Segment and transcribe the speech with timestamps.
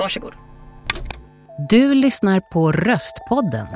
[0.00, 0.34] Varsågod.
[1.68, 3.66] Du lyssnar på Röstpodden.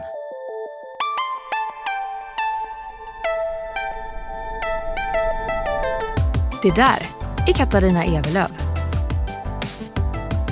[6.62, 7.08] Det där
[7.46, 8.48] är Katarina Evelöv.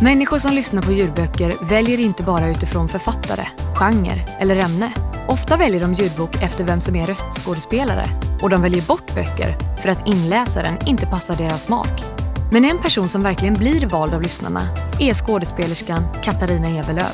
[0.03, 3.47] Människor som lyssnar på ljudböcker väljer inte bara utifrån författare,
[3.77, 4.93] genre eller ämne.
[5.29, 8.05] Ofta väljer de ljudbok efter vem som är röstskådespelare
[8.43, 12.12] och de väljer bort böcker för att inläsaren inte passar deras smak.
[12.53, 14.61] Men en person som verkligen blir vald av lyssnarna
[15.01, 17.13] är skådespelerskan Katarina Evelöv.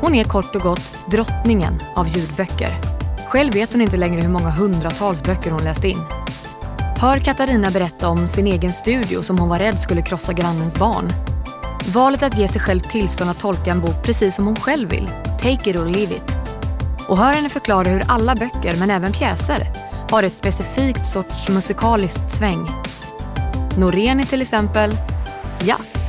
[0.00, 2.74] Hon är kort och gott drottningen av ljudböcker.
[3.28, 5.98] Själv vet hon inte längre hur många hundratals böcker hon läst in.
[7.00, 11.08] Hör Katarina berätta om sin egen studio som hon var rädd skulle krossa grannens barn.
[11.92, 15.08] Valet att ge sig själv tillstånd att tolka en bok precis som hon själv vill.
[15.40, 16.36] Take it or leave it.
[17.08, 19.66] Och hör henne förklara hur alla böcker, men även pjäser,
[20.10, 22.89] har ett specifikt sorts musikaliskt sväng.
[23.78, 24.96] Norén är till exempel
[25.64, 26.06] jazz.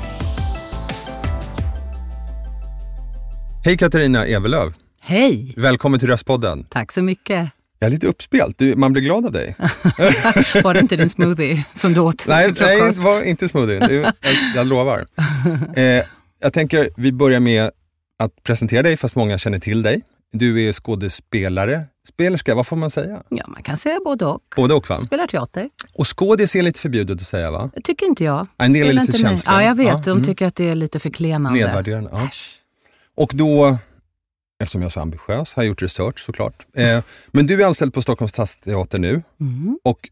[3.65, 4.73] Hej Katarina Evelöv.
[4.99, 5.53] Hej!
[5.57, 6.63] Välkommen till Röstpodden.
[6.70, 7.49] Tack så mycket.
[7.79, 8.57] Jag är lite uppspelt.
[8.57, 9.55] Du, man blir glad av dig.
[10.63, 13.79] Var det inte din smoothie som du åt nej, nej, det var inte smoothie.
[13.87, 14.13] Det, jag,
[14.55, 15.05] jag lovar.
[15.75, 16.03] Eh,
[16.41, 17.71] jag tänker vi börjar med
[18.20, 20.01] att presentera dig, fast många känner till dig.
[20.34, 23.23] Du är skådespelare, spelerska, vad får man säga?
[23.29, 24.41] Ja, man kan säga både och.
[24.55, 24.98] Både och va?
[24.98, 25.70] Spelar teater.
[26.02, 27.70] Och skådis är lite förbjudet att säga va?
[27.76, 28.48] Det tycker inte jag.
[28.57, 29.54] En del är lite känsliga.
[29.54, 29.88] Ja, jag vet.
[29.88, 30.24] Ja, De mm.
[30.24, 31.60] tycker att det är lite förklenande.
[31.60, 32.10] Nedvärderande.
[32.13, 32.30] Ja.
[33.18, 33.77] Och då,
[34.63, 36.66] eftersom jag är så ambitiös, har jag gjort research såklart.
[36.76, 39.80] Eh, men du är anställd på Stockholms stadsteater nu Mm.
[39.84, 40.10] och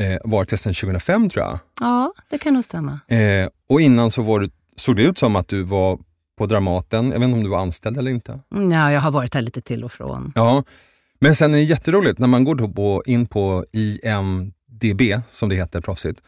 [0.00, 1.58] eh, varit det sedan 2005 tror jag.
[1.80, 3.00] Ja, det kan nog stämma.
[3.08, 5.98] Eh, och innan så var du, såg det ut som att du var
[6.38, 7.04] på Dramaten.
[7.04, 8.40] Jag vet inte om du var anställd eller inte.
[8.72, 10.32] Ja, jag har varit här lite till och från.
[10.34, 10.64] Ja,
[11.20, 13.64] men sen är det jätteroligt när man går då på, in på
[14.82, 16.20] IMDB, som det heter proffsigt.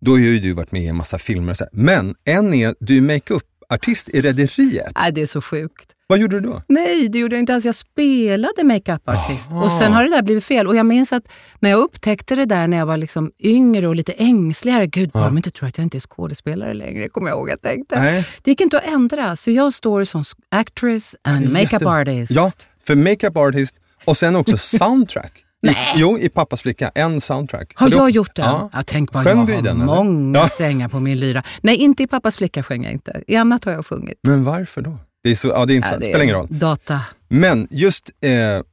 [0.00, 1.54] Då har ju du varit med i en massa filmer.
[1.54, 1.70] Så här.
[1.72, 4.92] Men en är, du är makeup-artist i Rederiet.
[4.98, 5.92] Nej, det är så sjukt.
[6.06, 6.62] Vad gjorde du då?
[6.68, 7.64] Nej, det gjorde jag inte alls.
[7.64, 9.48] Jag spelade makeup-artist.
[9.64, 10.66] Och sen har det där blivit fel.
[10.66, 11.28] Och jag minns att
[11.60, 14.86] när jag upptäckte det där när jag var liksom yngre och lite ängsligare.
[14.86, 15.26] Gud, bara Ja.
[15.28, 18.00] de inte tror att jag inte är skådespelare längre, kommer jag ihåg jag tänkte.
[18.02, 18.26] Nej.
[18.42, 19.36] Det gick inte att ändra.
[19.36, 22.32] Så jag står som actress and makeup artist.
[22.32, 22.52] Ja,
[22.86, 23.74] för makeup artist
[24.04, 25.44] och sen också soundtrack.
[25.66, 27.72] I, jo, i Pappas flicka, en soundtrack.
[27.74, 28.44] Har jag då- gjort den?
[28.44, 28.70] Ja.
[28.72, 30.48] Jag tänk bara, Sjöng jag har den, många Ja.
[30.48, 31.42] strängar på min lyra.
[31.62, 33.22] Nej, inte i Pappas flicka sjöng jag inte.
[33.26, 34.18] I annat har jag sjungit.
[34.22, 34.98] Men varför då?
[35.22, 36.46] Det är, så, ja, det är Ja, intressant, är spelar ingen roll.
[36.50, 37.00] Data.
[37.28, 38.30] Men just, eh,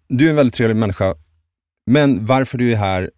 [0.09, 1.13] du är en väldigt trevlig människa,
[1.91, 3.12] men varför du är här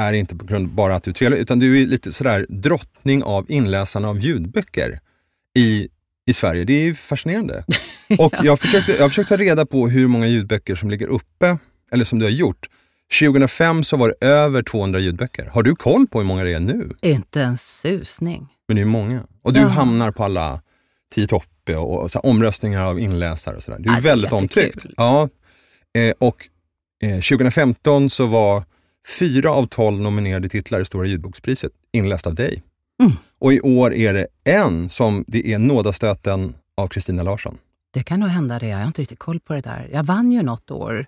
[0.00, 3.22] är inte på grund bara att du är trevlig, utan du är lite sådär drottning
[3.22, 5.00] av inläsarna av ljudböcker
[5.58, 5.88] i,
[6.26, 6.64] i Sverige.
[6.64, 7.64] Det är ju fascinerande.
[8.18, 11.58] Och jag försökte, jag försökte ta reda på hur många ljudböcker som ligger uppe,
[11.92, 12.68] eller som du har gjort.
[13.18, 15.46] 2005 så var det över 200 ljudböcker.
[15.46, 16.90] Har du koll på hur många det är nu?
[17.02, 18.48] Inte en susning.
[18.68, 19.22] Men det är många.
[19.42, 19.66] Och du Ja.
[19.68, 20.62] hamnar på alla
[21.14, 23.78] tio toppe och, och omröstningar av inläsare och sådär.
[23.78, 24.84] Du är Ja, väldigt omtyckt.
[24.96, 25.28] Ja.
[25.98, 26.48] Eh, och
[27.04, 28.64] eh, 2015 så var
[29.18, 32.62] fyra av tolv nominerade titlar i Stora ljudbokspriset inläst av dig.
[33.02, 33.12] Mm.
[33.38, 37.58] Och i år är det en som det är Nådastöten av Kristina Larsson.
[37.92, 38.66] Det kan nog hända det.
[38.68, 39.88] Jag har inte riktigt koll på det där.
[39.92, 41.06] Jag vann ju något år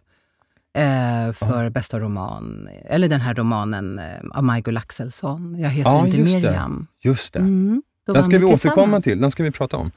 [0.74, 2.68] eh, för bästa roman.
[2.84, 5.56] Eller den här romanen eh, av Maj-Gull Axelsson.
[5.58, 6.40] Jag heter Ja, inte just det.
[6.40, 6.86] Miriam.
[7.00, 7.38] Just det.
[7.38, 9.90] Mm, Den ska vi återkomma till, den ska vi prata om.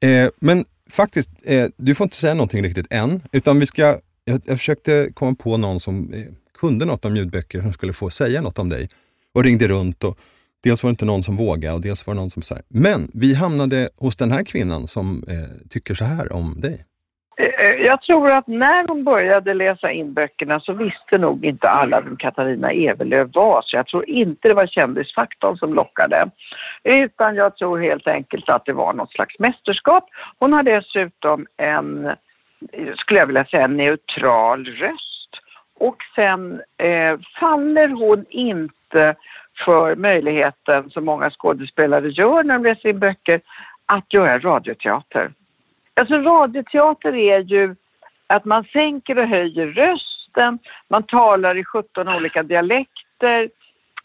[0.00, 3.82] Eh, men faktiskt, eh, du får inte säga någonting riktigt än, utan vi ska,
[4.24, 6.24] jag, jag försökte komma på någon som eh,
[6.58, 8.88] kunde något om ljudböcker, som skulle få säga något om dig.
[9.34, 10.18] Och ringde runt och
[10.62, 13.10] dels var det inte någon som vågade och dels var det någon som sa Men
[13.14, 16.84] vi hamnade hos den här kvinnan som eh, tycker så här om dig.
[17.36, 21.68] Eh, eh, jag tror att när hon började läsa in böckerna så visste nog inte
[21.68, 23.62] alla vem Katarina Evelöv var.
[23.62, 26.30] Så jag tror inte det var kändisfaktorn som lockade.
[26.84, 30.08] Utan jag tror helt enkelt att det var något slags mästerskap.
[30.38, 32.06] Hon har dessutom en,
[32.72, 35.12] eh, skulle jag vilja säga, neutral röst.
[35.78, 39.14] Och sen eh, faller hon inte
[39.64, 43.40] för möjligheten som många skådespelare gör när de läser in böcker
[43.86, 45.30] att göra radioteater.
[46.00, 47.74] Alltså radioteater är ju
[48.26, 50.58] att man sänker och höjer rösten,
[50.88, 53.50] man talar i 17 olika dialekter,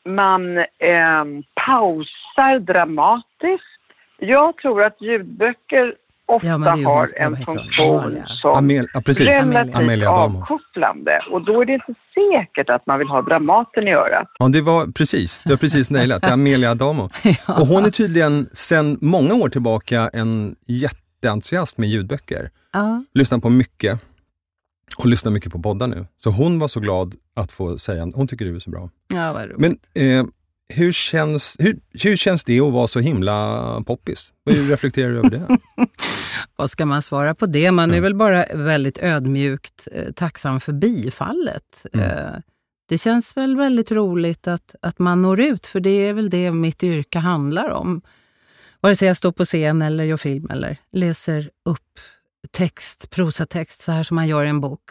[0.06, 1.26] man eh,
[1.66, 3.82] pausar dramatiskt.
[4.20, 5.96] Jag tror att ljudböcker
[6.28, 9.28] ofta Ja, har en funktion som Amel, ja, precis.
[9.28, 13.94] relativt Amelia avkopplande och då är det inte säkert att man vill ha Dramaten i
[13.94, 14.28] örat.
[14.40, 16.28] Ja, det var precis, du har precis nailat det.
[16.28, 17.10] är Amelia Adamo.
[17.48, 17.62] Ja.
[17.62, 20.56] Och hon är tydligen sedan många år tillbaka en
[21.22, 22.50] jätteentusiast med ljudböcker.
[22.74, 23.04] Ja.
[23.14, 24.00] lyssnar på mycket
[24.98, 26.06] och lyssnar mycket på poddar nu.
[26.18, 28.90] Så hon var så glad att få säga, hon tycker du är så bra.
[29.14, 29.58] ja, vad roligt.
[29.94, 30.26] Men eh,
[30.74, 34.34] hur, känns, hur, hur känns det att vara så himla poppis?
[34.46, 35.58] Hur reflekterar du över det?
[36.56, 37.72] Vad ska man svara på det?
[37.72, 38.02] Man är Ja.
[38.02, 41.86] väl bara väldigt ödmjukt eh, tacksam för bifallet.
[41.94, 42.10] Mm.
[42.10, 42.34] Eh,
[42.90, 46.52] det känns väl väldigt roligt att, att man når ut, för det är väl det
[46.52, 48.02] mitt yrke handlar om.
[48.82, 52.00] Vare sig jag står på scen eller gör film eller läser upp
[52.52, 54.82] text, prosatext, så här som man gör i en bok.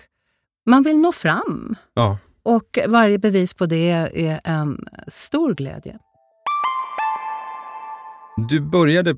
[0.67, 1.77] Man vill nå fram.
[1.95, 2.19] Ja.
[2.43, 5.99] Och varje bevis på det är en stor glädje.
[8.49, 9.17] Du började,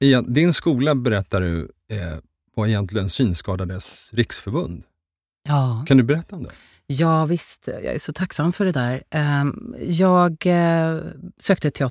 [0.00, 1.60] i, din skola berättar du
[1.90, 2.18] eh,
[2.54, 4.82] var egentligen Synskadades riksförbund.
[5.48, 5.84] Ja.
[5.86, 6.50] Kan du berätta om det?
[6.86, 7.66] Ja, visst.
[7.66, 9.02] Jag är så tacksam för det där.
[9.10, 11.00] Ehm, Jag eh,
[11.40, 11.84] sökte till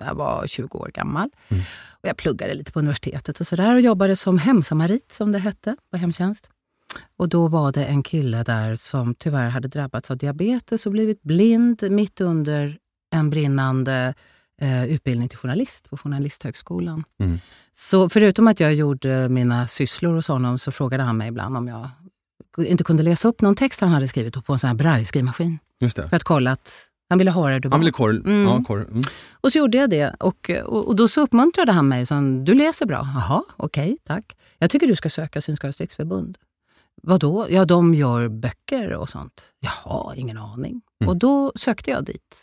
[0.00, 0.08] Teaterhögskolan.
[0.08, 1.30] Jag var 20 år gammal.
[1.48, 1.62] Mm.
[2.02, 5.76] Och jag pluggade lite på universitetet och sådär och jobbade som hemsamarit, som det hette,
[5.90, 6.50] på hemtjänst.
[7.16, 11.22] Och då var det en kille där som tyvärr hade drabbats av diabetes och blivit
[11.22, 12.78] blind mitt under
[13.12, 14.14] en brinnande
[14.60, 17.04] eh, utbildning till journalist på Journalisthögskolan.
[17.20, 17.38] Mm.
[17.72, 21.68] Så förutom att jag gjorde mina sysslor hos honom så frågade han mig ibland om
[21.68, 21.90] jag
[22.66, 25.58] inte kunde läsa upp någon text han hade skrivit på en sån här brailleskrivmaskin.
[26.10, 28.26] För att kolla att han ville ha det Han ville korv.
[28.26, 28.42] Mm.
[28.42, 28.88] Ja, korv.
[28.90, 29.02] Mm.
[29.32, 30.14] Och så gjorde jag det.
[30.20, 32.06] Och, och, och då så uppmuntrade han mig.
[32.06, 32.14] Så
[32.44, 33.08] du läser bra.
[33.14, 34.36] Jaha, okej, tack.
[34.58, 36.38] Jag tycker du ska söka Synskadades riksförbund.
[37.02, 37.46] Vadå?
[37.50, 39.42] Ja, de gör böcker och sånt.
[39.60, 40.80] Jaha, ingen aning.
[41.00, 41.08] Mm.
[41.08, 42.36] Och då sökte jag dit.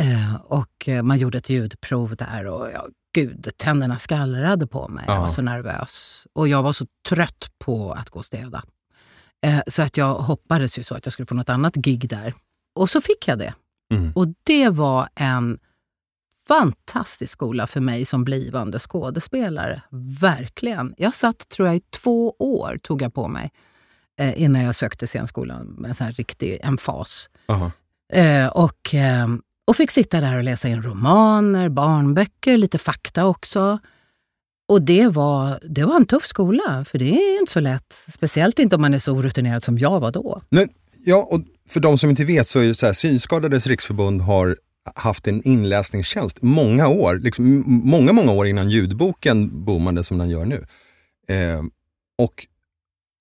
[0.00, 5.04] Eh, och man gjorde ett ljudprov där och ja, gud, tänderna skallrade på mig.
[5.06, 5.20] Jag Ja.
[5.20, 6.26] var så nervös.
[6.32, 8.62] Och jag var så trött på att gå och städa.
[9.46, 12.34] Eh, så att jag hoppades ju så att jag skulle få något annat gig där.
[12.74, 13.54] Och så fick jag det.
[13.92, 14.12] Mm.
[14.14, 15.58] Och det var en
[16.48, 19.82] fantastisk skola för mig som blivande skådespelare.
[20.20, 20.94] Verkligen.
[20.96, 23.50] Jag satt, tror jag, i två år tog jag på mig
[24.18, 27.28] eh, innan jag sökte scenskolan med en sån här riktig emfas.
[28.12, 29.26] Eh, och, eh,
[29.66, 33.78] och fick sitta där och läsa in romaner, barnböcker, lite fakta också.
[34.68, 37.94] Och det var, det var en tuff skola, för det är inte så lätt.
[38.08, 40.42] Speciellt inte om man är så orutinerad som jag var då.
[40.48, 40.68] Men,
[41.04, 44.56] ja, och för de som inte vet så är det så här, Synskadades riksförbund har
[44.94, 50.44] haft en inläsningstjänst många år, liksom, många, många år innan ljudboken boomade som den gör
[50.44, 50.66] nu.
[51.28, 51.62] Eh,
[52.18, 52.46] och,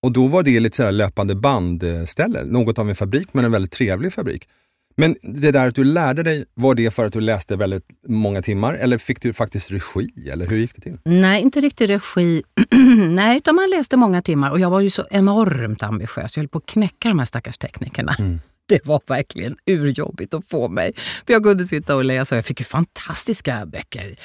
[0.03, 3.51] och då var det lite så här löpande bandställe, något av en fabrik, men en
[3.51, 4.47] väldigt trevlig fabrik.
[4.95, 8.41] Men det där att du lärde dig, var det för att du läste väldigt många
[8.41, 10.29] timmar eller fick du faktiskt regi?
[10.29, 10.97] Eller hur gick det till?
[11.05, 12.43] Nej, inte riktigt regi.
[13.09, 16.37] Nej, utan man läste många timmar och jag var ju så enormt ambitiös.
[16.37, 18.15] Jag höll på att knäcka de här stackars teknikerna.
[18.19, 18.39] Mm.
[18.67, 20.93] Det var verkligen urjobbigt att få mig.
[21.25, 22.35] För jag kunde sitta och läsa.
[22.35, 24.15] Jag fick ju fantastiska böcker.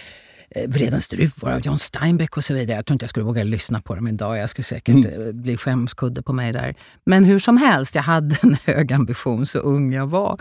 [0.50, 2.76] Eh, Vredens druvor av John Steinbeck och så vidare.
[2.76, 4.38] Jag tror inte jag skulle våga lyssna på dem idag.
[4.38, 6.74] Jag skulle säkert eh, bli skämskudde på mig där.
[7.06, 10.40] Men hur som helst, jag hade en hög ambition så ung jag var.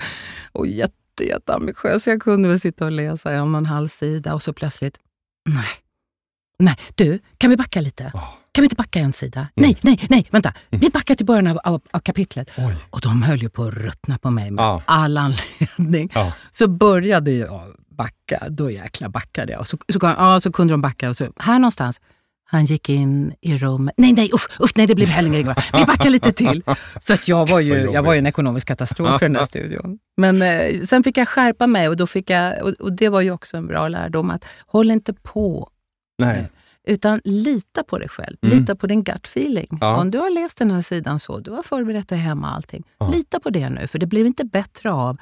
[0.51, 2.07] Och jätte, jätteambitiös.
[2.07, 4.97] Jag kunde väl sitta och läsa en och en halv sida och så plötsligt,
[5.49, 5.65] nej.
[6.59, 8.11] Nej, du, kan vi backa lite?
[8.13, 8.23] Oh.
[8.51, 9.47] Kan vi inte backa en sida?
[9.55, 10.53] Nej, nej, nej, vänta.
[10.69, 12.51] Vi backar till början av, av, av kapitlet.
[12.57, 12.75] Oj.
[12.89, 14.81] Och de höll ju på att ruttna på mig med Ja.
[14.85, 16.11] all anledning.
[16.13, 16.33] Ja.
[16.51, 19.59] Så började jag backa, då jäkla backade jag.
[19.59, 22.01] Och så, så, ja, så kunde de backa och så, här någonstans.
[22.47, 23.95] Han gick in i rummet.
[23.97, 25.57] Nej, nej, usch, usch nej, det blev heller inget.
[25.73, 26.63] Vi backar lite till.
[27.01, 29.99] Så att jag var ju, jag var ju en ekonomisk katastrof för den här studion.
[30.17, 33.21] Men eh, sen fick jag skärpa mig och, då fick jag, och, och det var
[33.21, 35.69] ju också en bra lärdom att håll inte på
[36.17, 36.49] Nej.
[36.87, 38.37] utan lita på dig själv.
[38.41, 38.59] Mm.
[38.59, 39.77] Lita på din gut feeling.
[39.81, 39.97] Ja.
[39.97, 42.83] Om du har läst den här sidan så, du har förberett dig hemma allting.
[42.99, 43.11] Ja.
[43.11, 45.17] Lita på det nu, för det blir inte bättre av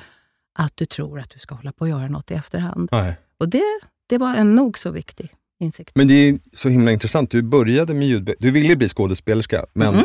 [0.59, 2.89] att du tror att du ska hålla på och göra något i efterhand.
[2.91, 3.17] Nej.
[3.37, 3.63] Och det,
[4.09, 5.91] det var en nog så viktig insikt.
[5.95, 7.31] Men det är så himla intressant.
[7.31, 8.41] Du började med ljudböcker.
[8.41, 10.03] Du ville bli skådespelerska, men, Mhm.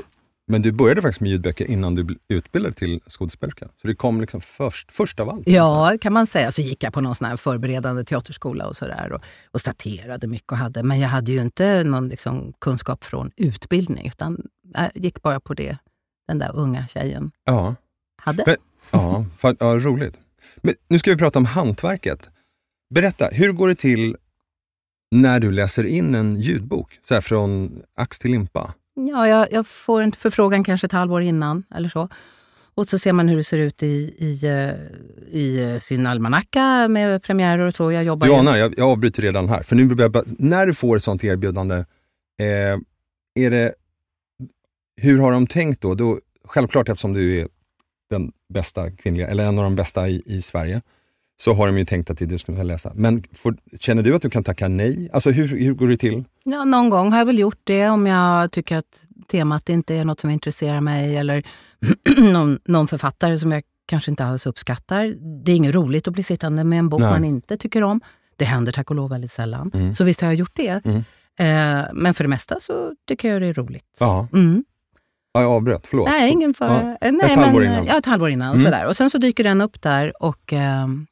[0.51, 3.69] men du började faktiskt med ljudböcker innan du blev utbildad till skådespelerska.
[3.81, 5.43] Så det kom liksom först, först av allt.
[5.49, 6.53] Ja, kan man säga.
[6.53, 10.53] Så gick jag på någon sån här förberedande teaterskola och sådär och, och staterade mycket
[10.53, 10.83] och hade.
[10.83, 14.43] Men jag hade ju inte någon liksom, kunskap från utbildning, utan
[14.75, 15.79] jag gick bara på det
[16.29, 17.75] den där unga tjejen Ja,
[18.17, 18.43] hade.
[18.47, 18.57] Men-
[18.91, 20.19] ja, fan, ja roligt.
[20.57, 22.31] Men nu ska vi prata om hantverket.
[22.95, 24.17] Berätta, hur går det till
[25.11, 26.99] när du läser in en ljudbok?
[27.03, 28.75] Så här från ax till limpa.
[28.95, 32.09] Ja, jag, jag får en förfrågan kanske ett halvår innan eller så.
[32.75, 36.89] Och så ser man hur det ser ut i, i, eh, i eh, sin almanacka
[36.89, 37.93] med premiärer och så.
[37.93, 39.63] Jag jobbar anar, jag, jag avbryter redan här.
[39.63, 41.75] För nu jag när du får ett sånt erbjudande,
[42.41, 42.79] eh,
[43.35, 43.75] är det,
[45.01, 45.95] hur har de tänkt då?
[45.95, 46.19] då?
[46.45, 47.49] Självklart eftersom du är
[48.11, 50.81] den bästa kvinnliga, eller en av de bästa i, i Sverige,
[51.41, 52.93] så har de ju tänkt att det är du som ska läsa.
[52.95, 55.11] Men får, känner du att du kan tacka nej?
[55.13, 56.25] Alltså hur, hur går det till?
[56.45, 60.05] Ja, någon gång har jag väl gjort det om jag tycker att temat inte är
[60.05, 61.43] något som intresserar mig eller
[62.33, 65.15] någon, någon författare som jag kanske inte alls uppskattar.
[65.45, 67.11] Det är inget roligt att bli sittande med en bok Nej.
[67.11, 68.01] man inte tycker om.
[68.37, 69.71] Det händer tack och lov väldigt sällan.
[69.75, 69.95] Mm.
[69.95, 70.85] Så visst har jag gjort det.
[70.85, 71.05] Mm.
[71.39, 73.85] Eh, men för det mesta så tycker jag det är roligt.
[73.99, 74.29] Ja.
[74.33, 74.65] Mm.
[75.39, 75.87] Ja, jag avbröt.
[75.87, 76.09] Förlåt.
[76.09, 76.97] Nej, ingen fara.
[77.01, 77.87] Ja, Eh, Nej, ett halvår men, innan.
[77.87, 78.51] Ja, ett halvår innan.
[78.51, 78.65] Mm.
[78.65, 78.87] Sådär.
[78.87, 81.07] Och sen så dyker den upp där och, ehm,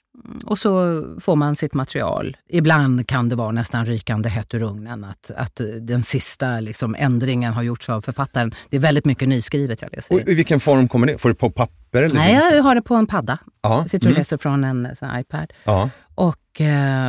[0.44, 2.36] och så får man sitt material.
[2.48, 7.52] Ibland kan det vara nästan rykande hett ur ugnen att, att den sista liksom, ändringen
[7.52, 8.54] har gjorts av författaren.
[8.70, 10.14] Det är väldigt mycket nyskrivet jag läser.
[10.14, 11.18] Och I vilken form kommer det?
[11.18, 12.02] Får du på papper?
[12.02, 12.14] Eller?
[12.14, 13.38] Nej, jag har det på en padda.
[13.62, 13.78] ja.
[13.80, 14.18] Jag sitter och mm.
[14.18, 15.52] läser från en sån här iPad.
[15.64, 15.90] ja.
[16.14, 16.45] Och, eh,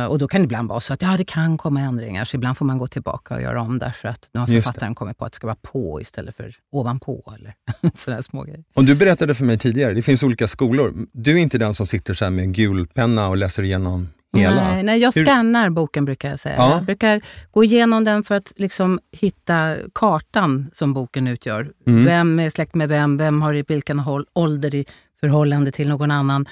[0.08, 2.56] och då kan det ibland vara så att ja, det kan komma ändringar, så ibland
[2.56, 5.32] får man gå tillbaka och göra om därför att nu har författaren kommit på att
[5.32, 7.54] det ska vara på istället för ovanpå eller
[7.94, 8.64] sådana små grejer.
[8.74, 10.92] Och du berättade för mig tidigare, det finns olika skolor.
[11.12, 14.64] Du är inte den som sitter så med en gul penna och läser igenom hela?
[14.64, 16.54] Nej, nej, jag skannar boken brukar jag säga.
[16.56, 16.72] Ja.
[16.72, 21.72] Jag brukar gå igenom den för att liksom hitta kartan som boken utgör.
[21.86, 22.04] Mm.
[22.04, 23.16] Vem är släkt med vem?
[23.16, 24.02] Vem har i vilken
[24.32, 24.86] ålder i
[25.20, 26.46] förhållande till någon annan?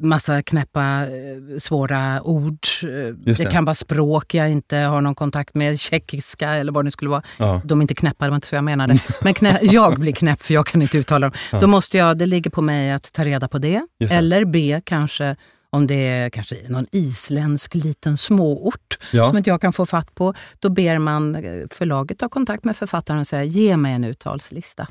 [0.00, 2.58] Massa knäppa, eh, svåra ord.
[2.82, 2.82] Just
[3.24, 3.50] Det det.
[3.50, 5.78] kan vara språk jag inte har någon kontakt med.
[5.80, 7.22] Tjeckiska eller vad det nu skulle vara.
[7.38, 7.60] Ja.
[7.64, 8.98] De är inte knäppa, det var inte så jag menade.
[9.24, 11.60] Men knä, jag blir knäpp för jag kan inte uttala dem.
[11.60, 13.82] Då måste jag, det ligger på mig att ta reda på det.
[14.00, 14.12] Just.
[14.12, 15.36] Eller B, kanske
[15.70, 19.28] om det är kanske någon isländsk liten småort Ja.
[19.28, 20.34] som inte jag kan få fatt på.
[20.58, 24.86] Då ber man eh, förlaget ta kontakt med författaren och säga ge mig en uttalslista.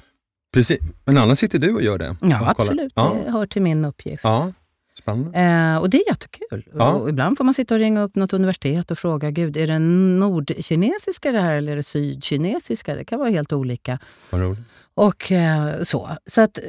[0.53, 0.79] Precis.
[1.05, 2.15] Men annars sitter du och gör det?
[2.21, 2.93] Ja, Och absolut.
[2.95, 3.15] Ja.
[3.25, 4.23] Det hör till min uppgift.
[4.23, 4.51] ja.
[4.99, 5.39] Spännande.
[5.39, 6.65] Eh, och det är jättekul.
[6.73, 6.93] Ja.
[6.93, 9.79] Och ibland får man sitta och ringa upp något universitet och fråga, gud, är det
[9.79, 12.95] nordkinesiska det här eller är det sydkinesiska?
[12.95, 13.99] Det kan vara helt olika.
[14.29, 14.59] Vad roligt.
[14.93, 16.09] Och eh, så.
[16.25, 16.63] Så att eh,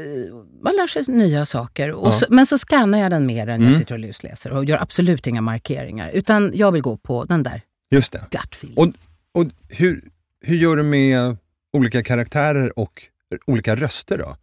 [0.62, 1.88] man lär sig nya saker.
[1.88, 2.12] Ja.
[2.12, 3.68] så, men så skannar jag den mer än Mm.
[3.68, 6.10] jag sitter och lusläser och gör absolut inga markeringar.
[6.10, 8.22] Utan jag vill gå på den där Just det.
[8.30, 8.78] gut feeling.
[8.78, 10.00] Och, och hur,
[10.44, 11.36] hur gör du med
[11.72, 13.02] olika karaktärer och
[13.46, 14.36] olika röster då?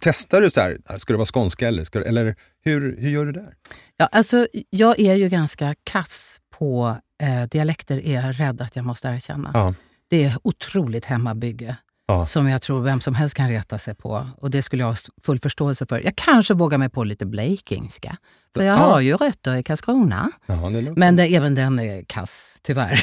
[0.00, 3.32] Testar du så här, ska det vara skånska eller, ska, eller hur, hur gör du
[3.32, 3.54] där?
[3.96, 8.84] Ja, alltså, jag är ju ganska kass på eh, dialekter, är jag rädd att jag
[8.84, 9.50] måste erkänna.
[9.54, 9.74] Ja.
[10.10, 11.76] Det är otroligt hemmabygge
[12.10, 12.24] Ja.
[12.26, 14.26] som jag tror vem som helst kan reta sig på.
[14.38, 16.00] Och det skulle jag ha full förståelse för.
[16.04, 18.16] Jag kanske vågar mig på lite blekingska.
[18.54, 18.82] För jag Ja.
[18.82, 20.30] har ju rötter i Karlskrona.
[20.46, 21.00] Ja, det låter...
[21.00, 23.00] Men det, även den är kass, tyvärr.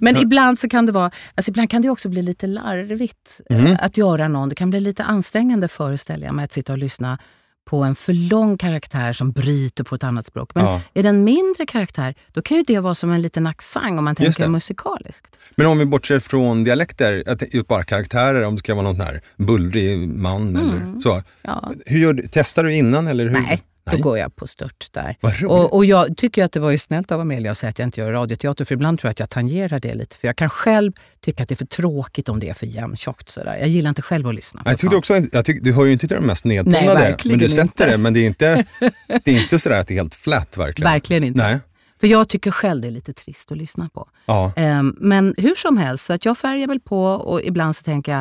[0.00, 3.66] Men ibland så kan det vara, alltså ibland kan det också bli lite larvigt Mm.
[3.66, 4.48] eh, att göra någon.
[4.48, 7.18] Det kan bli lite ansträngande föreställer jag mig att sitta och lyssna
[7.64, 10.50] på en för lång karaktär som bryter på ett annat språk.
[10.54, 10.80] Men Ja.
[10.94, 14.04] är det en mindre karaktär, då kan ju det vara som en liten accent om
[14.04, 15.36] man tänker musikaliskt.
[15.56, 19.20] Men om vi bortser från dialekter, att bara karaktärer, om det ska vara någon här
[19.36, 21.22] bullrig man eller så.
[21.42, 21.72] Ja.
[21.86, 23.36] Hur gör testar du innan eller hur?
[23.36, 23.58] Mm.
[23.86, 25.16] Nej, då går jag på stört där.
[25.46, 27.86] Och, och jag tycker att det var ju snällt av Amelia att säga att jag
[27.86, 30.16] inte gör radioteater, för ibland tror jag att jag tangerar det lite.
[30.16, 33.28] För jag kan själv tycka att det är för tråkigt om det är för jämntjockt.
[33.30, 33.56] sådär.
[33.56, 35.22] Jag gillar inte själv att lyssna på Jag tyckte sånt.
[35.22, 37.54] också, jag tyck, du hör ju inte till de mest Nej, nedtonade, verkligen men du
[37.54, 37.90] sätter inte.
[37.90, 37.98] det.
[37.98, 38.64] Men det är inte,
[39.24, 40.92] det är inte sådär att det är helt flat verkligen.
[40.92, 41.42] Verkligen inte.
[41.42, 41.60] Nej.
[42.00, 44.08] För jag tycker själv det är lite trist att lyssna på.
[44.26, 44.52] Ja.
[44.56, 48.12] Ehm, men hur som helst, så att jag färgar väl på och ibland så tänker
[48.12, 48.18] jag,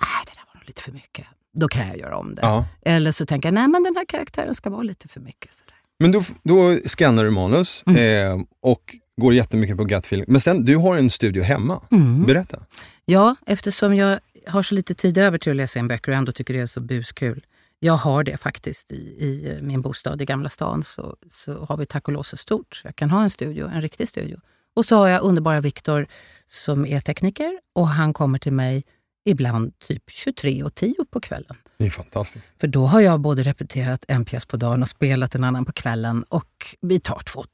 [0.00, 1.24] nej det där var nog lite för mycket.
[1.56, 2.42] Då kan jag göra om det.
[2.42, 2.66] ja.
[2.82, 5.54] Eller så tänker jag, nej men den här karaktären ska vara lite för mycket.
[5.54, 5.74] Sådär.
[6.00, 8.40] Men då, då skannar du manus Mm.
[8.40, 10.24] eh, och går jättemycket på gut feeling.
[10.28, 11.82] Men sen, du har en studio hemma.
[11.90, 12.22] Mm.
[12.26, 12.58] Berätta.
[13.04, 16.32] Ja, eftersom jag har så lite tid över till att läsa in böcker och ändå
[16.32, 17.44] tycker det är så buskul.
[17.80, 20.82] Jag har det faktiskt i, i eh, min bostad i Gamla stan.
[20.82, 22.80] Så, så har vi tack och lov så stort.
[22.84, 24.40] Jag kan ha en studio, en riktig studio.
[24.76, 26.06] Och så har jag underbara Viktor
[26.46, 28.84] som är tekniker och han kommer till mig
[29.28, 31.56] ibland typ 23.10 på kvällen.
[31.78, 32.50] Det är fantastiskt.
[32.60, 35.72] För då har jag både repeterat en pjäs på dagen och spelat en annan på
[35.72, 36.46] kvällen och
[36.80, 37.44] vi tar två,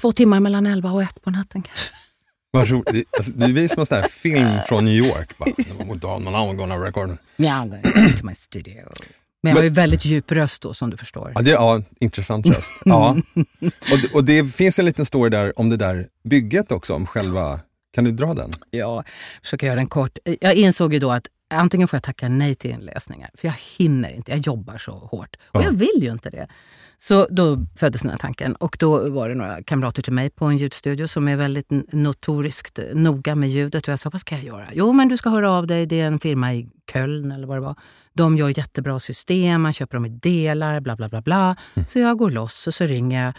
[0.00, 1.86] två timmar mellan 11 och 1 på natten kanske.
[2.92, 5.38] Det- Alltså, det är som en sån här film från New York.
[5.38, 7.10] Bara, I'm gonna record.
[7.36, 7.82] Yeah, I'm going
[8.18, 8.74] to my studio.
[9.42, 11.32] Men jag har ju väldigt djup röst då som du förstår.
[11.34, 12.70] Ja, det, ja, intressant röst.
[12.84, 13.16] Ja.
[13.92, 17.06] Och, det- och det finns en liten story där om det där bygget också, om
[17.06, 17.60] själva...
[17.94, 18.50] Kan du dra den?
[18.70, 19.04] Ja,
[19.42, 20.18] försöka göra den kort.
[20.40, 24.10] Jag insåg ju då att antingen får jag tacka nej till inläsningar, för jag hinner
[24.10, 25.36] inte, jag jobbar så hårt.
[25.48, 25.64] Och Ja.
[25.64, 26.48] jag vill ju inte det.
[26.98, 30.44] Så då föddes den här tanken och då var det några kamrater till mig på
[30.44, 34.44] en ljudstudio som är väldigt notoriskt noga med ljudet och jag sa, vad ska jag
[34.44, 34.68] göra?
[34.72, 37.56] Jo, men du ska höra av dig, det är en firma i Köln eller vad
[37.56, 37.74] det var.
[38.12, 41.56] De gör jättebra system, man köper dem i delar, bla bla bla bla.
[41.86, 43.34] Så jag går loss och så ringer jag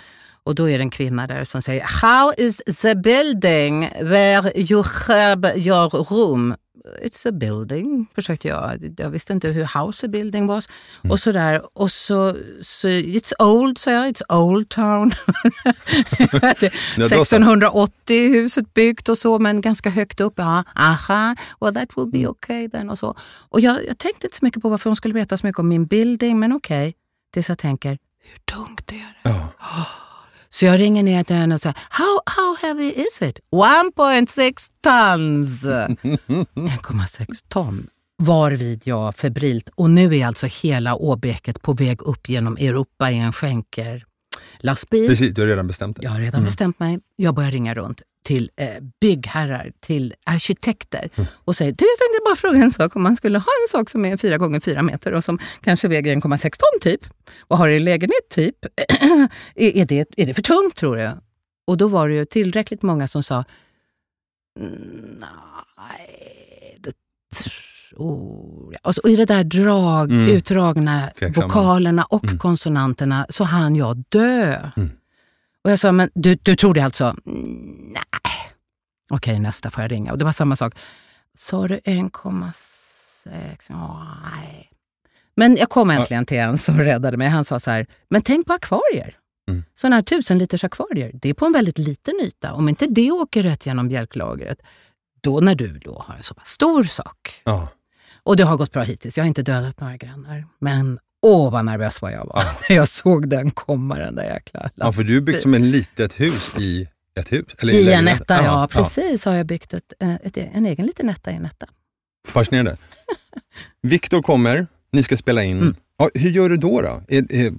[0.46, 4.84] och då är det en kvinna där som säger How is the building where you
[5.08, 6.56] have your room?
[7.04, 8.94] It's a building, försökte jag.
[8.98, 10.70] Jag visste inte hur house a building was.
[11.10, 11.78] Och så där.
[11.78, 14.06] Och så, så it's old, sa jag.
[14.06, 15.12] It's old town.
[16.60, 17.22] Det- Ja, då så.
[17.22, 20.34] 1680 är huset byggt och så, men ganska högt upp.
[20.38, 23.16] Ja, aha, well that will be okay then och så.
[23.50, 25.68] Och jag, jag tänkte inte så mycket på varför hon skulle veta så mycket om
[25.68, 26.94] min building, men okej.
[27.34, 27.90] Tills jag tänker,
[28.24, 29.30] hur tungt är det?
[29.30, 29.54] Ja.
[30.56, 33.40] Så jag ringer ner till henne och säger, how, how heavy is it?
[33.52, 35.64] 1.6 tons.
[35.64, 37.88] 1,6 ton.
[38.24, 43.18] Varvid jag febrilt, och nu är alltså hela åbäket på väg upp genom Europa i
[43.18, 44.04] en skänker
[44.60, 45.08] lastbil.
[45.08, 46.06] Precis, du har redan bestämt dig.
[46.06, 47.00] Jag har redan bestämt mig.
[47.16, 48.70] Jag börjar ringa runt till eh,
[49.02, 51.10] byggherrar, till arkitekter
[51.46, 53.90] och säger, du jag tänkte bara fråga en sak, om man skulle ha en sak
[53.90, 57.02] som är 4 gånger 4 meter och som kanske väger 1,6 ton typ
[57.40, 58.56] och har en lägenhet typ,
[59.56, 61.12] är, det, är det för tungt tror du?
[61.68, 63.44] Och då var det ju tillräckligt många som sa,
[64.60, 65.24] "Mm,
[65.78, 66.94] nej, det
[67.44, 68.80] tror jag.
[68.88, 70.28] Och, så, och i det där drag, Mm.
[70.36, 71.48] utdragna Tveksamma.
[71.48, 72.38] vokalerna och Mm.
[72.38, 74.70] konsonanterna så hann jag dö.
[74.78, 74.90] Mm.
[75.66, 77.04] Och jag sa, men du, du tror det alltså?
[77.26, 78.02] Mm, nej.
[79.10, 80.12] Okej, nästa får jag ringa.
[80.12, 80.74] Och det var samma sak.
[81.38, 83.66] Sa du 1,6?
[83.70, 84.70] Ja, Nej.
[85.36, 87.28] Men jag kom äntligen till en som räddade mig.
[87.28, 89.16] Han sa så här, men tänk på akvarier.
[89.50, 89.64] Mm.
[89.74, 92.54] Sådana här tusen liters akvarier, det är på en väldigt liten yta.
[92.54, 94.62] Om inte det åker rätt genom bjälklagret,
[95.22, 97.42] då när du då har en så pass stor sak.
[97.44, 97.68] Ja.
[98.24, 99.18] Och det har gått bra hittills.
[99.18, 100.48] Jag har inte dödat några grannar.
[100.60, 104.70] Men åh vad nervös vad jag var när jag såg den komma, den där jäkla
[104.76, 106.88] ja, för du är byggt som en litet hus i
[107.20, 107.46] ett hus.
[107.58, 111.10] Eller I en etta, ja, precis har jag byggt ett, eh, ett, en egen liten
[111.10, 111.68] etta i en etta.
[112.28, 112.78] Fascinerande.
[113.82, 115.58] Viktor kommer, ni ska spela in.
[115.62, 115.76] Mm.
[115.98, 116.82] Ja, hur gör du då?
[116.82, 117.02] då?
[117.08, 117.54] Är, är,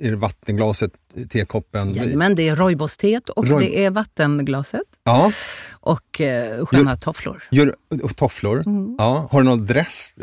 [0.00, 0.92] är det vattenglaset,
[1.28, 1.94] tekoppen?
[1.94, 5.32] Jajamän, det är rooibos-teet och Roy- det är vattenglaset Ja,
[5.72, 7.42] och eh, sköna tofflor.
[7.50, 8.62] gör, och tofflor.
[8.66, 8.94] Mm.
[8.98, 9.28] Ja.
[9.30, 10.14] Har du någon dress?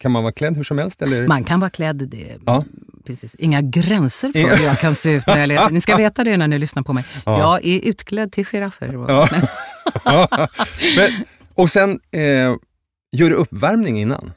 [0.00, 1.02] Kan man vara klädd hur som helst?
[1.02, 1.28] Eller?
[1.28, 2.64] Man kan vara klädd, det Ja.
[3.06, 5.70] precis, inga gränser för hur jag kan se ut när jag läser.
[5.70, 7.04] Ni ska veta det när ni lyssnar på mig.
[7.26, 7.38] Ja.
[7.38, 8.92] Jag är utklädd till giraffer.
[10.04, 10.28] Ja.
[10.96, 11.10] Men,
[11.54, 12.20] och sen, eh,
[13.12, 14.32] gör du uppvärmning innan?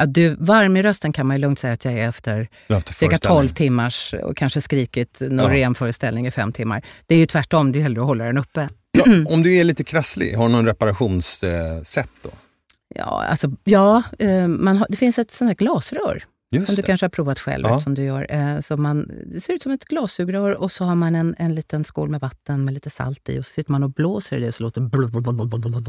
[0.00, 2.80] Ja, du, varm i rösten kan man ju lugnt säga att jag är efter cirka
[2.80, 3.20] föreställning.
[3.20, 6.82] 12 timmars och kanske skrikit Norén-föreställning i fem timmar.
[7.06, 8.68] Det är ju tvärtom, det är hellre att hålla den uppe.
[8.92, 9.04] Ja,
[9.34, 12.30] om du är lite krasslig, har du någon reparationssätt då?
[12.94, 16.82] Ja, alltså, ja eh, man har, det finns ett sånt här glasrör Just som du
[16.82, 16.86] det.
[16.86, 17.66] kanske har provat själv.
[17.66, 17.80] Ja.
[17.80, 18.26] Som du gör.
[18.30, 21.54] Eh, så man, det ser ut som ett glassugrör och så har man en, en
[21.54, 24.40] liten skål med vatten med lite salt i och så sitter man och blåser i
[24.40, 24.80] det så låter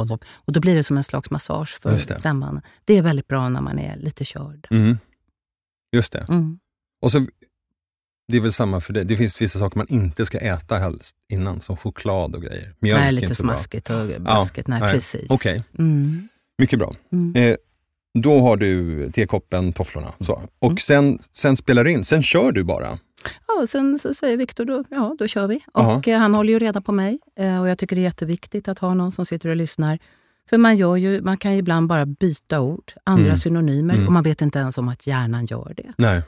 [0.08, 0.18] det.
[0.36, 2.20] Och då blir det som en slags massage för Just det.
[2.20, 2.62] stämman.
[2.86, 4.68] Det är väldigt bra när man är lite körd.
[4.72, 4.98] Mm.
[5.96, 6.26] Just det.
[6.30, 6.60] Mm.
[7.02, 7.26] Och så,
[8.28, 9.04] det är väl samma för det.
[9.04, 12.74] Det finns vissa saker man inte ska äta helst innan, som choklad och grejer.
[12.80, 13.54] Mjölk Nej, är lite inte så bra.
[13.54, 14.68] smaskigt och blaskigt.
[14.68, 14.94] nej, nej.
[14.94, 15.30] precis.
[15.30, 15.64] Okej.
[15.78, 16.28] Mm.
[16.58, 16.94] Mycket bra.
[17.12, 17.34] Mm.
[17.36, 17.58] Eh,
[18.14, 20.08] då har du tekoppen, tofflorna.
[20.20, 20.42] Så.
[20.60, 20.78] Och Mm.
[20.78, 22.88] sen, sen spelar du in, sen kör du bara.
[23.48, 25.60] Ja, och sen så säger Viktor, då, ja då kör vi.
[25.74, 28.68] Och eh, han håller ju reda på mig eh, och jag tycker det är jätteviktigt
[28.68, 30.00] att ha någon som sitter och lyssnar.
[30.50, 33.38] För man, gör ju, man kan ju ibland bara byta ord, andra Mm.
[33.38, 34.06] synonymer, Mm.
[34.08, 35.94] och man vet inte ens om att hjärnan gör det.
[35.98, 36.22] Nej.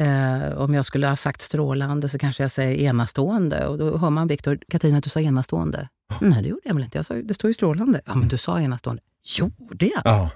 [0.00, 4.10] Eh, om jag skulle ha sagt strålande så kanske jag säger enastående och då hör
[4.10, 5.88] man Viktor, Katarina du sa enastående.
[6.20, 8.00] Nej det gjorde jag väl inte, jag sa, det står ju strålande.
[8.06, 9.02] Ja men du sa enastående.
[9.38, 10.02] Gjorde jag?
[10.04, 10.30] Ja.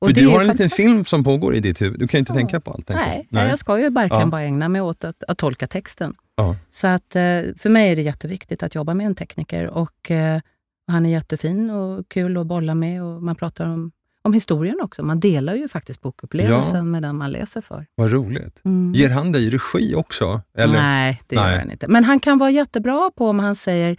[0.00, 1.98] Och För du har en liten film som pågår i ditt huvud.
[2.00, 2.36] Du kan ju inte Ja.
[2.36, 2.90] tänka på allt.
[2.90, 3.26] jag.
[3.30, 4.26] Nej, jag ska ju verkligen Ja.
[4.26, 6.14] bara ägna mig åt att, att tolka texten.
[6.36, 6.56] Ja.
[6.68, 7.22] Så att eh,
[7.58, 10.40] för mig är det jätteviktigt att jobba med en tekniker och eh,
[10.86, 15.02] han är jättefin och kul att bolla med och man pratar om, om historien också.
[15.02, 16.82] Man delar ju faktiskt bokupplevelsen Ja.
[16.82, 17.86] med den man läser för.
[17.94, 18.60] Vad roligt.
[18.64, 18.94] Mm.
[18.94, 20.40] Ger han dig regi också?
[20.58, 20.82] Eller?
[20.82, 21.52] Nej, det Nej.
[21.52, 21.88] gör han inte.
[21.88, 23.96] Men han kan vara jättebra på om han säger,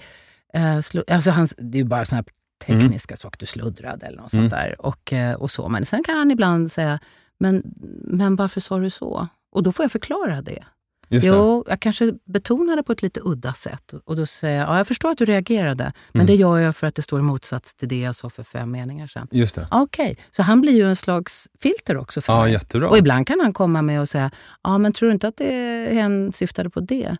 [0.82, 2.26] slå, alltså han, det är ju bara såna här
[2.66, 4.44] tekniska saker, du sluddrade eller något Mm.
[4.44, 4.82] sånt där.
[4.86, 5.68] Och, eh, och så.
[5.70, 7.00] Men sen kan han ibland säga,
[7.38, 7.64] men,
[8.04, 9.28] men varför sa du så?
[9.52, 10.64] Och då får jag förklara det.
[11.12, 11.30] Just det.
[11.30, 13.94] Jo, jag kanske betonar det på ett lite udda sätt.
[14.06, 16.26] Och då säger jag, ja, jag förstår att du reagerade, men Mm.
[16.28, 18.72] det gör jag för att det står i motsats till det jag sa för fem
[18.72, 19.28] meningar sedan.
[19.32, 19.68] Just det.
[19.72, 22.52] Okej, så han blir ju en slags filter också för Ja, mig.
[22.52, 22.90] jättebra.
[22.90, 24.32] Och ibland kan han komma med och säga,
[24.64, 27.16] ja men tror du inte att det, hen syftade på det?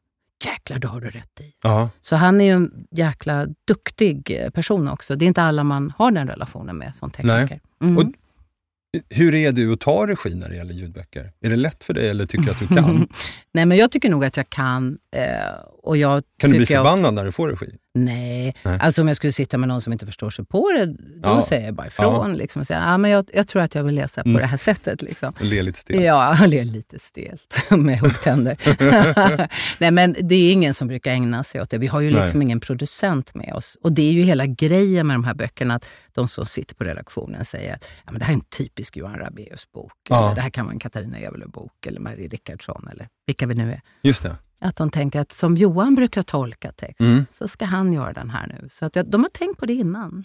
[0.46, 1.54] Jäklar, det har du rätt i.
[1.64, 1.90] Ja.
[2.02, 5.16] Så han är ju en jäkla duktig eh, person också.
[5.16, 7.60] Det är inte alla man har den relationen med som tekniker.
[7.82, 7.98] Mm.
[7.98, 8.04] Och-
[9.10, 11.32] Hur är du att ta regi när det gäller ljudböcker?
[11.42, 13.08] Är det lätt för dig eller tycker du att du kan?
[13.52, 14.98] Nej, men jag tycker nog att jag kan.
[15.16, 15.24] Eh,
[15.90, 17.76] och jag Kan du bli tycker jag- förbannad när du får regi?
[17.94, 18.56] Nej.
[18.64, 18.80] Nej.
[18.82, 21.44] alltså om jag skulle sitta med någon som inte förstår sig på det, då Ja.
[21.50, 22.34] säger jag bara ifrån.
[22.34, 24.42] Liksom, och säger, ja, men jag, jag tror att jag vill läsa på Mm.
[24.42, 25.02] det här sättet.
[25.02, 25.34] Liksom.
[25.40, 26.02] Le lite stelt?
[26.04, 28.58] Ja, han ler lite stelt med huggtänder.
[29.80, 31.78] Nej, men det är ingen som brukar ägna sig åt det.
[31.78, 32.22] Vi har ju Nej.
[32.22, 33.78] liksom ingen producent med oss.
[33.84, 36.84] Och det är ju hela grejen med de här böckerna, att de som sitter på
[36.84, 39.92] redaktionen säger att ja, men det här är en typisk Johan Rabaeus bok.
[40.10, 40.26] Ja.
[40.26, 43.72] Eller det här kan vara en Katarina Evelöw-bok eller Marie Rickardsson eller vilka vi nu
[43.72, 43.82] är.
[44.02, 44.36] Just det.
[44.62, 47.26] Att de tänker att som Johan brukar tolka text, Mm.
[47.32, 48.70] så ska han göra den här nu.
[48.72, 50.24] Så att jag, de har tänkt på det innan.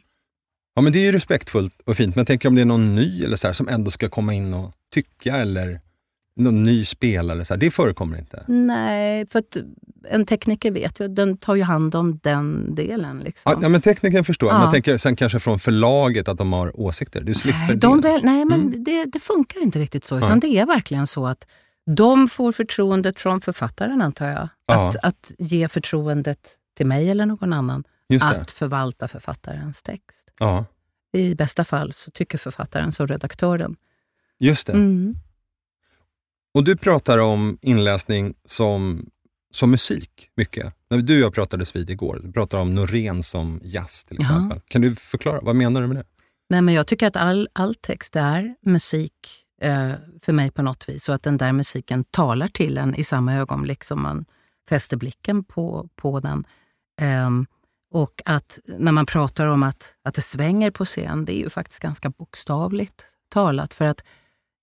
[0.74, 2.94] Ja, men det är ju respektfullt och fint, men jag tänker om det är någon
[2.94, 5.80] ny eller så här, som ändå ska komma in och tycka eller
[6.36, 8.44] någon ny spelare, så här, det förekommer inte?
[8.48, 9.56] Nej, för att
[10.10, 13.18] en tekniker vet ju, den tar ju hand om den delen.
[13.20, 13.58] Liksom.
[13.62, 14.58] Ja, men tekniken förstår jag, Ja.
[14.58, 17.20] men jag tänker sen kanske från förlaget att de har åsikter.
[17.22, 17.74] Du slipper nej, det.
[17.74, 18.84] de väl, nej, men Mm.
[18.84, 20.16] det, det funkar inte riktigt så.
[20.16, 20.40] Utan Nej.
[20.40, 21.46] det är verkligen så att
[21.86, 24.48] de får förtroendet från författaren, antar jag.
[24.66, 24.88] Ja.
[24.88, 26.38] Att, att ge förtroendet
[26.76, 27.84] till mig eller någon annan
[28.20, 30.30] att förvalta författarens text.
[30.38, 30.64] Ja,
[31.12, 33.76] I bästa fall så tycker författaren som redaktören.
[34.38, 34.72] just det.
[34.72, 35.14] Mm.
[36.54, 39.06] Och du pratar om inläsning som,
[39.54, 40.74] som musik mycket.
[40.90, 44.24] När du och jag pratades vid igår, du pratade om Norén som jazz till Ja.
[44.24, 44.60] exempel.
[44.68, 46.04] Kan du förklara, vad menar du med det?
[46.48, 49.43] Nej, men jag tycker att all, all text är musik
[50.22, 51.08] för mig på något vis.
[51.08, 54.24] Och att den där musiken talar till en i samma ögonblick som man
[54.68, 56.46] fäster blicken på, på den.
[57.00, 57.46] Ehm,
[57.90, 61.50] och att när man pratar om att, att det svänger på scen, det är ju
[61.50, 63.74] faktiskt ganska bokstavligt talat.
[63.74, 64.04] För att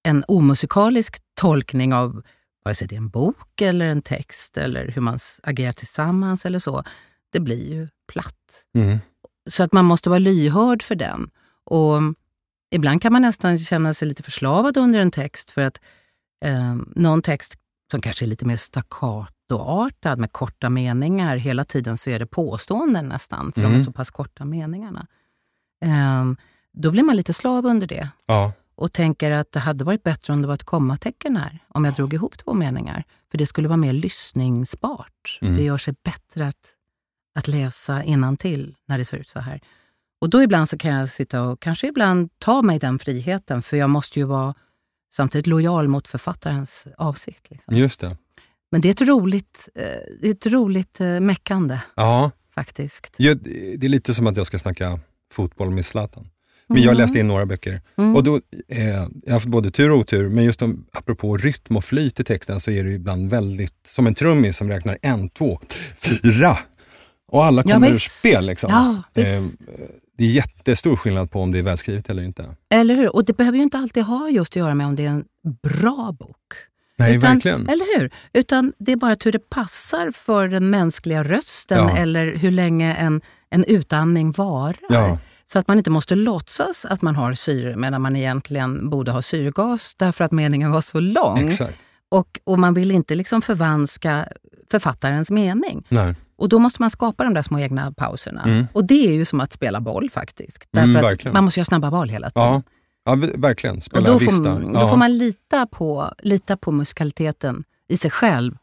[0.04, 2.24] en omusikalisk tolkning av
[2.64, 6.60] vare sig det är en bok eller en text eller hur man agerar tillsammans eller
[6.60, 6.84] så,
[7.30, 8.66] det blir ju platt.
[8.76, 9.00] Mm.
[9.50, 11.30] Så att man måste vara lyhörd för den.
[11.64, 12.02] Och
[12.72, 15.82] ibland kan man nästan känna sig lite förslavad under en text för att
[16.46, 17.58] eh, någon text
[17.92, 23.06] som kanske är lite mer staccatoartad med korta meningar, hela tiden så är det påståenden
[23.10, 23.84] nästan, för de är Mm.
[23.84, 25.08] så pass korta meningarna.
[25.86, 26.26] Eh,
[26.74, 30.34] då blir man lite slav under det Ja, och tänker att det hade varit bättre
[30.34, 33.04] om det var ett kommatecken här, om jag drog ihop två meningar.
[33.32, 35.40] För det skulle vara mer lyssningsbart.
[35.42, 35.56] Mm.
[35.56, 36.76] Det gör sig bättre att,
[37.36, 38.04] att läsa
[38.40, 39.62] till när det ser ut så här.
[40.22, 43.78] Och då ibland så kan jag sitta och kanske ibland ta mig den friheten, för
[43.78, 44.54] jag måste ju vara
[45.14, 47.50] samtidigt lojal mot författarens avsikt.
[47.50, 47.76] Liksom.
[47.76, 48.18] just det.
[48.72, 53.16] Men det är ett roligt, eh, ett roligt eh, meckande Ja, faktiskt.
[53.18, 53.34] Ja,
[53.76, 55.00] det är lite som att jag ska snacka
[55.34, 56.28] fotboll med Zlatan.
[56.68, 57.82] Men jag läste in några böcker.
[57.98, 58.16] Mm.
[58.16, 58.36] Och då,
[58.68, 62.20] eh, jag har haft både tur och otur, men just om, apropå rytm och flyt
[62.20, 65.60] i texten så är det ibland väldigt som en trummis som räknar en, två,
[65.98, 66.58] fyra.
[67.28, 68.20] Och alla Ja, kommer ur visst.
[68.20, 68.46] spel.
[68.46, 68.70] Liksom.
[69.14, 69.22] Ja.
[69.22, 69.28] Eh,
[70.22, 72.56] det är jättestor skillnad på om det är välskrivet eller inte.
[72.70, 73.16] Eller hur?
[73.16, 75.26] Och det behöver ju inte alltid ha just att göra med om det är en
[75.64, 76.38] bra bok.
[76.98, 77.70] Nej, Utan, verkligen.
[77.70, 78.12] Eller hur?
[78.34, 81.98] Utan det är bara hur det passar för den mänskliga rösten Ja.
[81.98, 84.76] eller hur länge en, en utandning varar.
[84.90, 85.20] Ja.
[85.46, 89.22] Så att man inte måste låtsas att man har syre medan man egentligen borde ha
[89.22, 91.48] syrgas därför att meningen var så lång.
[91.48, 91.80] Exakt.
[92.10, 94.28] Och, och man vill inte liksom förvanska
[94.72, 95.84] författarens mening.
[95.90, 96.16] Nej.
[96.42, 98.44] Och då måste man skapa de där små egna pauserna.
[98.44, 98.66] Mm.
[98.74, 100.68] Och det är ju som att spela boll faktiskt.
[100.72, 102.44] Därför Mm, man måste göra snabba val hela tiden.
[102.48, 102.62] Ja,
[103.06, 103.78] ja verkligen.
[103.78, 104.90] Och Spela då får, man- då ja.
[104.90, 108.58] får man lita på, lita på musikaliteten i sig själv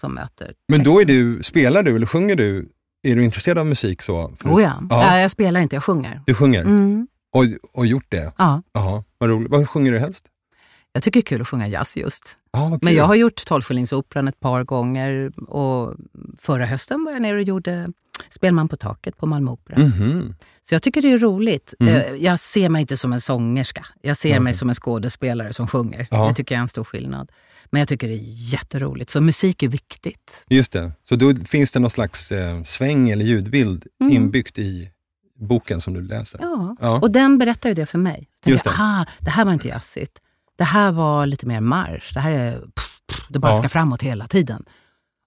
[0.00, 2.68] som möter Men då är du, spelar du eller sjunger du?
[3.02, 4.16] Är du intresserad av musik så?
[4.44, 4.82] Oh ja.
[4.90, 5.02] Ja.
[5.14, 6.22] Ja, jag spelar inte, jag sjunger.
[6.26, 7.06] Du sjunger Mm.
[7.32, 8.32] och, och gjort det?
[8.38, 9.50] Ja, Jaha, vad roligt.
[9.50, 10.24] Vad sjunger du helst?
[10.92, 12.36] jag tycker det är kul att sjunga jazz just.
[12.54, 15.94] Ja, vad Men jag har gjort Tolvskillingsoperan ett par gånger och
[16.38, 17.88] förra hösten var jag nere och gjorde
[18.30, 19.78] Spelman på taket på Malmö Opera.
[19.78, 20.34] Mhm.
[20.68, 21.74] Så jag tycker det är roligt.
[21.80, 22.22] Mm.
[22.22, 23.86] Jag ser mig inte som en sångerska.
[24.02, 26.08] Jag ser mig som en skådespelare som sjunger.
[26.10, 26.28] Ja.
[26.28, 27.32] Det tycker jag är en stor skillnad.
[27.70, 29.10] Men jag tycker det är jätteroligt.
[29.10, 30.44] Så musik är viktigt.
[30.48, 30.92] Just det.
[31.08, 34.16] Så då finns det någon slags eh, sväng eller ljudbild Mm.
[34.16, 34.90] inbyggt i
[35.40, 36.38] boken som du läser?
[36.42, 36.76] Ja.
[36.80, 37.00] Ja.
[37.00, 38.28] Och den berättar ju det för mig.
[38.44, 38.70] Så Just det.
[38.70, 40.18] jag, aha, det här var inte jazzigt.
[40.56, 42.14] Det här var lite mer marsch.
[42.14, 43.58] Det här är, pff, pff, det bara Ja.
[43.58, 44.64] ska framåt hela tiden.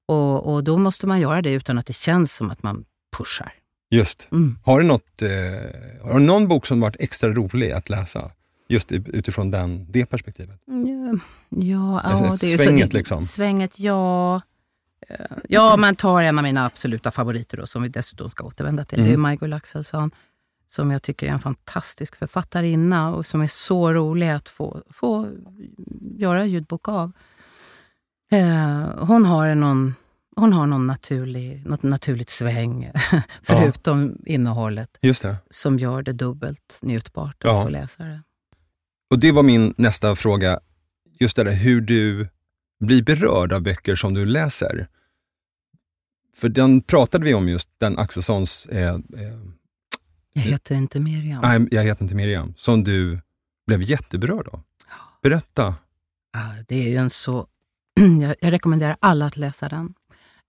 [0.08, 2.86] Och, och då måste man göra det utan att det känns som att man
[3.18, 3.54] pushar.
[3.90, 4.28] Just.
[4.32, 4.60] Mm.
[4.64, 5.30] Har du, något, eh,
[6.12, 8.32] har du någon bok som varit extra rolig att läsa?
[8.70, 10.60] Just utifrån den, det perspektivet?
[10.66, 13.24] Ja, ja, ja det är svänget så, liksom.
[13.26, 14.42] Svänget, ja.
[15.10, 15.16] Eh,
[15.50, 18.98] Ja, man tar en av mina absoluta favoriter då, som vi dessutom ska återvända till.
[18.98, 19.22] Det är Mm.
[19.22, 20.12] Maj-Gull Axelsson,
[20.68, 25.30] som jag tycker är en fantastisk författarinna och som är så rolig att få, få
[26.18, 27.12] göra ljudbok av.
[28.32, 29.96] Eh, hon har någon,
[30.36, 32.92] hon har någon naturlig, något naturligt sväng,
[33.42, 35.36] förutom innehållet, Just det.
[35.50, 37.64] som gör det dubbelt njutbart att Ja.
[37.64, 38.22] få läsa det.
[39.10, 40.60] Och det var min nästa fråga.
[41.20, 42.30] Just det där hur du
[42.80, 44.88] blir berörd av böcker som du läser.
[46.36, 49.00] För den pratade vi om just, den Axelssons eh, eh,
[50.38, 51.42] Jag heter inte Miriam.
[51.42, 53.20] Nej, jag heter inte Miriam, som du
[53.68, 54.62] blev jätteberörd av.
[55.22, 55.76] Berätta.
[56.34, 57.48] Ja, det är ju en så...
[58.22, 59.94] jag, jag rekommenderar alla att läsa den.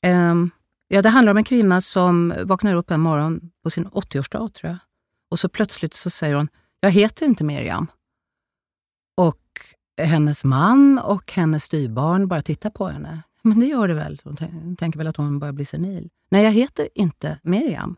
[0.03, 0.51] Ehm,
[0.89, 4.71] ja, det handlar om en kvinna som vaknar upp en morgon på sin 80-årsdag, tror
[4.71, 4.79] jag.
[5.31, 6.49] Och så plötsligt så säger hon,
[6.81, 7.87] jag heter inte Miriam.
[9.17, 9.61] Och
[10.01, 13.23] hennes man och hennes styvbarn bara tittar på henne.
[13.43, 14.21] Men det gör det väl?
[14.25, 16.09] Hon tänker väl att hon börjar bli senil.
[16.31, 17.97] Nej, jag heter inte Miriam.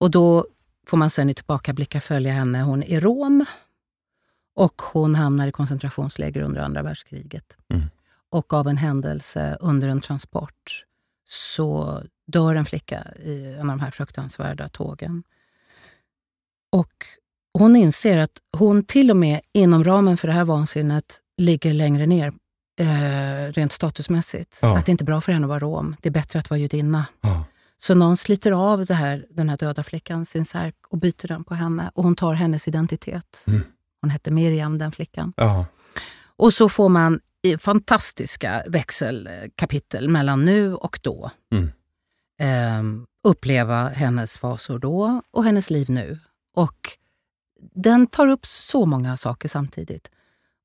[0.00, 0.46] Och då
[0.88, 2.62] får man sen i tillbakablickar följa henne.
[2.62, 3.44] Hon är rom
[4.54, 7.56] Och hon hamnar i koncentrationsläger under andra världskriget.
[7.74, 7.86] Mm.
[8.30, 10.84] Och av en händelse under en transport
[11.28, 15.22] så dör en flicka i en av de här fruktansvärda tågen.
[16.72, 17.06] Och
[17.58, 22.06] hon inser att hon till och med inom ramen för det här vansinnet ligger längre
[22.06, 22.32] ner
[22.80, 24.58] eh, rent statusmässigt.
[24.62, 24.78] Ja.
[24.78, 25.96] Att det inte är bra för henne att vara rom.
[26.02, 27.06] Det är bättre att vara judinna.
[27.20, 27.44] Ja.
[27.78, 31.54] Så någon sliter av här, den här döda flickan sin särk och byter den på
[31.54, 31.90] henne.
[31.94, 33.44] Och hon tar hennes identitet.
[33.46, 33.62] Mm.
[34.00, 35.32] Hon hette Miriam, den flickan.
[35.36, 35.66] Ja.
[36.36, 37.20] Och så får man
[37.58, 41.30] fantastiska växelkapitel mellan nu och då.
[41.52, 41.70] Mm.
[42.38, 46.18] Ehm, uppleva hennes fasor då och hennes liv nu.
[46.54, 46.90] Och
[47.74, 50.10] den tar upp så många saker samtidigt.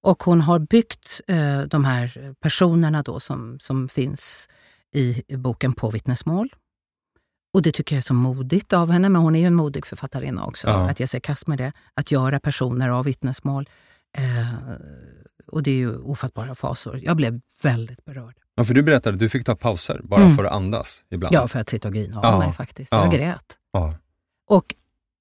[0.04, 4.50] Och hon har byggt eh, de här personerna då som, som finns
[4.94, 6.56] i boken på vittnesmål.
[7.54, 9.86] Och det tycker jag är så modigt av henne, men hon är ju en modig
[9.86, 10.90] författarinna också, Ja.
[10.90, 11.72] att ge sig i kast med det.
[11.94, 13.70] Att göra personer av vittnesmål.
[14.18, 14.48] Eh,
[15.48, 17.00] och det är ju ofattbara fasor.
[17.04, 18.36] Jag blev väldigt berörd.
[18.56, 20.36] ja, för du berättade att du fick ta pauser bara Mm.
[20.38, 21.36] för att andas ibland.
[21.36, 22.40] Ja, för att sitta och grina av Ja.
[22.40, 22.92] mig faktiskt.
[22.92, 23.04] Ja.
[23.04, 23.58] Jag grät.
[23.74, 23.96] Ja.
[24.50, 24.76] Och,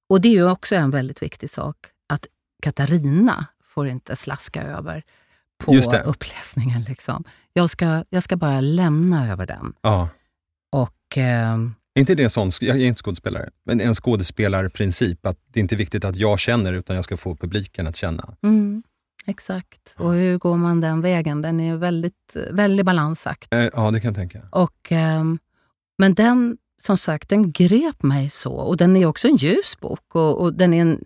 [0.09, 1.77] och det är ju också en väldigt viktig sak,
[2.09, 2.27] att
[2.63, 5.03] Katarina får inte slaska över
[5.65, 6.83] på uppläsningen.
[6.83, 7.25] Liksom.
[7.53, 9.73] Jag, ska, jag ska bara lämna över den.
[9.83, 10.09] Ja.
[10.73, 15.59] Och, Är inte det en sån, jag är inte skådespelare, men en skådespelarprincip att det
[15.59, 18.35] är inte viktigt att jag känner utan jag ska få publiken att känna.
[18.43, 18.83] mm,
[19.27, 19.95] exakt.
[19.97, 21.43] Och hur går man den vägen?
[21.43, 23.55] Den är väldigt, väldigt balansakt.
[23.55, 24.43] Eh, ja, det kan jag tänka.
[24.53, 25.39] Och, ehm,
[25.99, 28.53] men den, som sagt, den grep mig så.
[28.53, 30.15] Och den är också en ljus bok.
[30.15, 30.99] Och, och den, är en,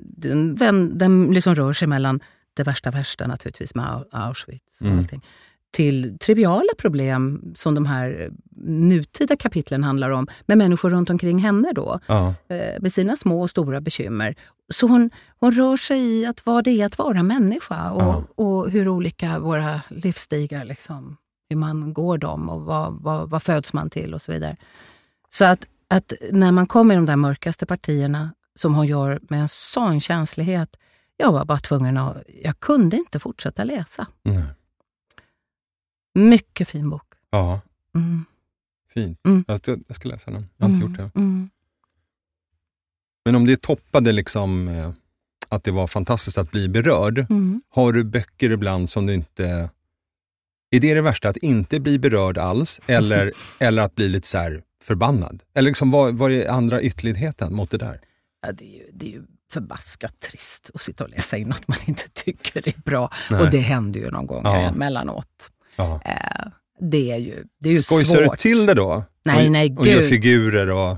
[0.57, 2.21] den, den, liksom rör sig mellan
[2.57, 4.99] det värsta värsta naturligtvis med Au- Auschwitz och Mm.
[4.99, 5.23] allting.
[5.75, 8.31] Till triviala problem som de här
[8.67, 10.27] nutida kapitlen handlar om.
[10.47, 12.01] Med människor runt omkring henne då.
[12.07, 12.35] Ja.
[12.49, 14.35] eh, Med sina små och stora bekymmer.
[14.73, 15.11] Så hon,
[15.41, 17.91] hon rör sig i att vad det är att vara människa.
[17.91, 18.23] Och, Ja.
[18.45, 21.17] och hur olika våra livsstigar, liksom,
[21.51, 24.57] hur man går dem och vad, vad, vad föds man till och så vidare.
[25.29, 29.41] Så att, att när man kommer i de där mörkaste partierna som hon gör med
[29.41, 30.77] en sån känslighet,
[31.17, 32.17] jag var bara tvungen att...
[32.43, 34.07] Jag kunde inte fortsätta läsa.
[34.23, 34.45] Nej.
[36.15, 37.13] Mycket fin bok.
[37.31, 37.61] ja,
[37.95, 38.25] Mm.
[38.95, 39.19] fint.
[39.27, 39.45] Mm.
[39.49, 40.47] Jag, ska, jag ska läsa den.
[40.57, 41.11] Jag har inte gjort det.
[41.21, 41.51] Mm.
[43.25, 44.91] Men om det toppade liksom eh,
[45.49, 47.63] att det var fantastiskt att bli berörd, Mm.
[47.69, 49.71] har du böcker ibland som du inte...
[50.71, 54.39] Är det det värsta, att inte bli berörd alls eller, eller att bli lite så
[54.39, 55.43] här förbannad?
[55.55, 58.01] Eller liksom, vad, vad är andra ytterligheten mot det där?
[58.47, 59.23] Ja, det, är ju, det är ju
[59.53, 63.13] förbaskat trist att sitta och läsa in något man inte tycker är bra.
[63.31, 63.41] Nej.
[63.41, 64.57] Och det händer ju någon gång Ja.
[64.57, 65.51] emellanåt.
[65.77, 66.01] Ja.
[66.05, 66.47] Eh,
[66.81, 68.39] det är ju, det är ju Skojsar du svårt.
[68.39, 69.05] till det då?
[69.25, 70.09] Nej, och, nej, Och gör gud.
[70.09, 70.97] figurer och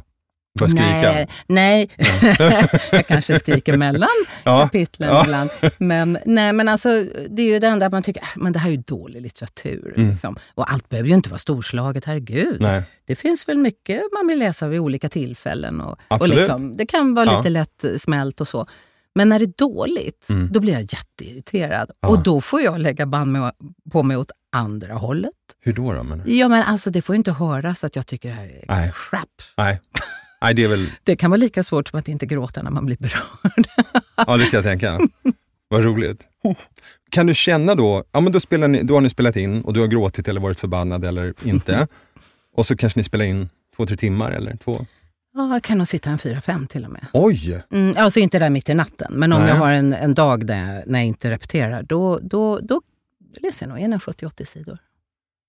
[0.59, 1.13] börjar skrika?
[1.13, 1.91] Nej, nej.
[2.93, 4.09] jag kanske skriker mellan
[4.45, 4.63] Ja.
[4.63, 5.25] kapitlen Ja.
[5.25, 5.51] ibland.
[5.79, 6.89] Men, nej, men alltså,
[7.31, 9.23] det är ju det enda att man tycker, äh, men det här är ju dålig
[9.23, 9.95] litteratur.
[9.97, 10.11] Mm.
[10.11, 10.37] Liksom.
[10.55, 12.61] Och allt behöver ju inte vara storslaget, herregud.
[12.61, 12.83] Nej.
[13.07, 15.81] Det finns väl mycket man vill läsa vid olika tillfällen.
[15.81, 16.37] Och, och Absolut.
[16.37, 17.37] liksom, det kan vara Ja.
[17.39, 18.67] lite lätt smält och så.
[19.17, 20.49] Men när det är dåligt, Mm.
[20.53, 21.91] då blir jag jätteirriterad.
[22.01, 22.09] Ja.
[22.09, 23.53] Och då får jag lägga band med,
[23.93, 25.33] på mig åt andra hållet.
[25.61, 25.93] Hur då?
[25.93, 28.45] då men, Ja, men alltså det får ju inte höras att jag tycker det här
[28.45, 28.93] är Nej.
[29.11, 29.29] crap.
[29.57, 29.81] nej.
[30.41, 30.91] nej, det är väl...
[31.05, 33.67] Det kan vara lika svårt som att inte gråta när man blir berörd.
[34.27, 34.99] Ja, det kan jag tänka.
[35.69, 36.27] Vad roligt.
[37.11, 39.73] Kan du känna då, ja men då, spelar ni, då har ni spelat in och
[39.73, 41.87] du har gråtit eller varit förbannad eller inte.
[42.57, 44.87] Och så kanske ni spelar in två, tre timmar eller två.
[45.37, 47.07] Ja, kan nog sitta en fyra, fem till och med.
[47.13, 47.63] Oj!
[47.73, 49.49] Mm, alltså inte där mitt i natten, men om Nej.
[49.49, 52.83] jag har en, en dag där jag, när jag inte repeterar, då, då, då
[53.41, 54.79] läser jag nog en 70-80 sidor.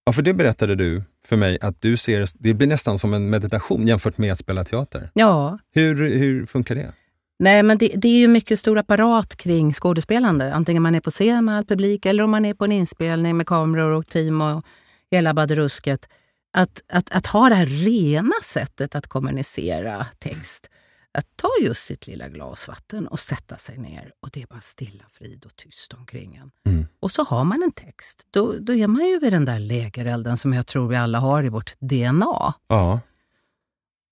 [0.05, 3.29] Ja, för det berättade du för mig att du ser, det blir nästan som en
[3.29, 5.09] meditation jämfört med att spela teater.
[5.13, 6.91] Ja, Hur, hur funkar det?
[7.39, 10.53] nej men det, det är ju mycket stor apparat kring skådespelande.
[10.53, 13.37] Antingen man är på scen med all publik eller om man är på en inspelning
[13.37, 14.65] med kameror och team och
[15.11, 16.09] hela baderusket.
[16.53, 20.69] Att, att, att ha det här rena sättet att kommunicera text.
[21.11, 24.61] Att ta just sitt lilla glas vatten och sätta sig ner och det är bara
[24.61, 26.51] stilla frid och tyst omkring en.
[26.73, 26.87] Mm.
[26.99, 28.27] Och så har man en text.
[28.31, 31.43] Då, då är man ju vid den där lägerelden som jag tror vi alla har
[31.43, 32.53] i vårt DNA.
[32.67, 32.99] Ja,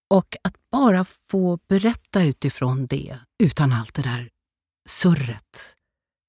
[0.10, 4.30] Och att bara få berätta utifrån det, utan allt det där
[4.90, 5.76] surret,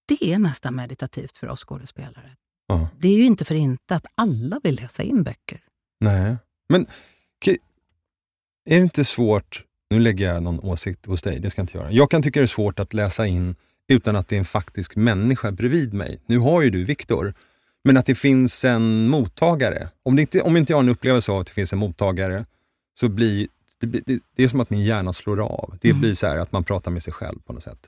[0.09, 2.37] det är nästan meditativt för oss skådespelare.
[2.69, 2.88] ja.
[2.99, 5.61] Det är ju inte för inte att alla vill läsa in böcker.
[6.01, 6.37] Nej.
[6.69, 6.87] Men
[8.69, 11.79] är det inte svårt, nu lägger jag någon åsikt hos dig, det ska jag inte
[11.79, 11.91] göra.
[11.91, 13.55] Jag kan tycka det är svårt att läsa in
[13.89, 16.21] utan att det är en faktisk människa bredvid mig.
[16.27, 17.35] Nu har ju du Viktor,
[17.85, 19.89] men att det finns en mottagare.
[20.03, 22.45] Om, det inte, om inte jag har en upplevelse av att det finns en mottagare,
[23.01, 23.49] så blir
[23.81, 25.79] det, det, det är som att min hjärna slår av.
[25.81, 26.01] Det Mm.
[26.01, 27.79] blir så här att man pratar med sig själv på något sätt.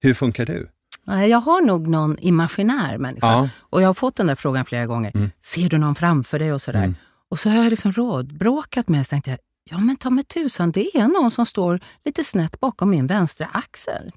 [0.00, 0.68] Hur funkar du?
[1.06, 3.26] Jag har nog någon imaginär människa.
[3.26, 3.48] Ja.
[3.60, 5.12] Och jag har fått den där frågan flera gånger.
[5.14, 5.30] Mm.
[5.42, 6.78] Ser du någon framför dig och sådär.
[6.78, 6.94] Mm.
[7.34, 9.38] Och så har jag liksom rådbråkat med så tänkte jag,
[9.70, 13.46] ja men ta mig tusan, det är någon som står lite snett bakom min vänstra
[13.52, 14.12] axel.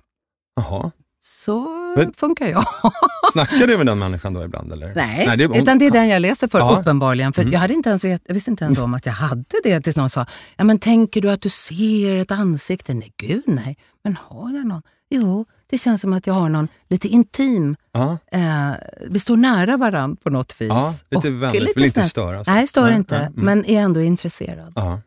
[0.56, 0.92] Jaha.
[1.20, 1.66] Så
[1.98, 2.66] Men- funkar jag.
[3.32, 4.72] Snackar du med den människan då ibland?
[4.72, 4.96] Eller?
[4.96, 6.78] Nej, det, hon- utan det är den jag läser för Ja.
[6.82, 7.34] uppenbarligen.
[7.34, 7.54] För Mm.
[7.54, 9.96] jag, hade inte ens vet, jag visste inte ens om att jag hade det tills
[9.96, 10.26] någon sa,
[10.58, 12.94] ja men tänker du att du ser ett ansikte?
[12.94, 13.78] Nej, gud nej.
[14.04, 14.82] Men har jag någon?
[15.10, 18.72] Jo, det känns som att jag har någon lite intim, Ja, eh,
[19.10, 20.68] vi står nära varandra på något vis.
[20.70, 22.44] ja, lite Och vänligt, vill inte störa.
[22.44, 22.52] så.
[22.52, 23.46] Nej, stör Nej, inte, nej, mm.
[23.46, 24.74] men är ändå intresserad.
[24.76, 25.02] Ja.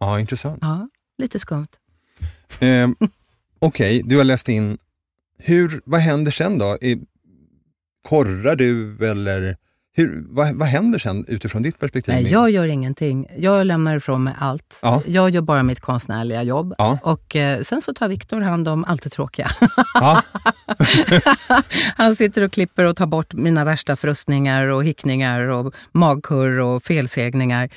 [0.00, 0.58] ja, intressant.
[0.62, 1.68] Ja, lite skumt.
[2.60, 2.88] Eh,
[3.58, 4.78] Okej, du har läst in.
[5.38, 6.78] Hur, vad händer sen då?
[8.08, 9.56] Korrar du eller
[9.98, 12.14] hur, vad, vad händer sen utifrån ditt perspektiv?
[12.14, 13.26] Nej, jag gör ingenting.
[13.38, 14.78] Jag lämnar ifrån mig allt.
[14.82, 15.02] Ja.
[15.06, 16.74] Jag gör bara mitt konstnärliga jobb.
[16.78, 16.98] Ja.
[17.02, 19.48] Och eh, sen så tar Viktor hand om allt det tråkiga.
[19.94, 20.22] Ja,
[21.96, 26.82] Han sitter och klipper och tar bort mina värsta frustningar och hickningar och magkurr och
[26.82, 27.68] felsägningar.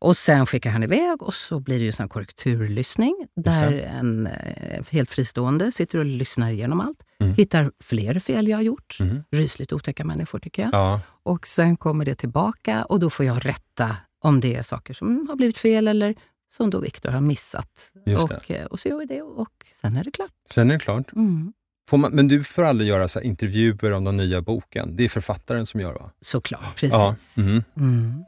[0.00, 4.84] Och sen skickar han iväg och så blir det ju sån korrekturlyssning där en eh,
[4.90, 7.02] helt fristående sitter och lyssnar igenom allt.
[7.20, 7.34] Mm.
[7.34, 8.96] Hittar fler fel jag har gjort.
[9.00, 9.24] Mhm.
[9.30, 10.74] Rysligt otäcka människor tycker jag.
[10.74, 14.94] ja, Och sen kommer det tillbaka och då får jag rätta om det är saker
[14.94, 16.14] som har blivit fel eller
[16.52, 17.90] som då Viktor har missat.
[18.22, 20.30] Och, eh, och så gör vi det och sen är det klart.
[20.50, 21.12] sen är det klart.
[21.12, 21.52] Mm.
[21.92, 24.96] Man, men du får aldrig göra så intervjuer om den nya boken.
[24.96, 26.10] Det är författaren som gör va?
[26.20, 26.92] Såklart, precis.
[26.92, 27.16] Ja.
[27.36, 27.62] mhm.
[27.76, 28.24] Mm.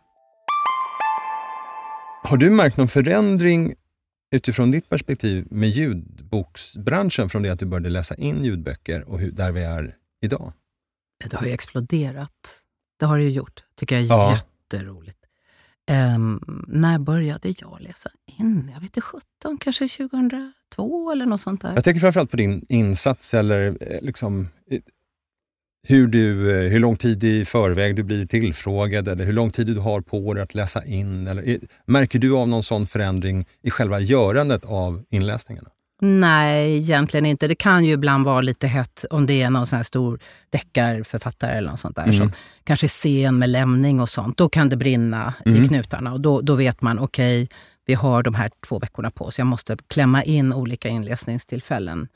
[2.23, 3.75] Har du märkt någon förändring
[4.33, 9.31] utifrån ditt perspektiv med ljudboksbranschen från det att du började läsa in ljudböcker och hur,
[9.31, 10.53] där vi är idag?
[11.31, 12.31] Det har ju exploderat.
[12.99, 13.65] Det har det ju gjort.
[13.77, 14.33] tycker jag är Ja.
[14.73, 15.19] jätteroligt.
[15.87, 18.71] Ehm, när började jag läsa in?
[18.75, 21.75] Jag vet inte, 17, kanske 2002 eller något sånt där.
[21.75, 24.49] Jag tänker framförallt på din insats eller eh, liksom
[25.89, 29.67] hur, du, eh, hur lång tid i förväg du blir tillfrågad eller hur lång tid
[29.67, 31.27] du har på dig att läsa in.
[31.27, 35.69] Eller, är- märker du av någon sån förändring i själva görandet av inläsningarna?
[36.03, 37.49] Nej, egentligen inte.
[37.49, 41.51] Det kan ju ibland vara lite hett om det är någon sån här stor deckarförfattare
[41.53, 42.17] eller något sånt där Mm.
[42.17, 42.33] som
[42.65, 44.37] kanske är sen med lämning och sånt.
[44.37, 45.65] Då kan det brinna Mm.
[45.65, 47.49] i knutarna och då, då vet man, okej,
[47.87, 49.39] vi har de här två veckorna på oss.
[49.39, 52.09] Jag måste klämma in olika inläsningstillfällen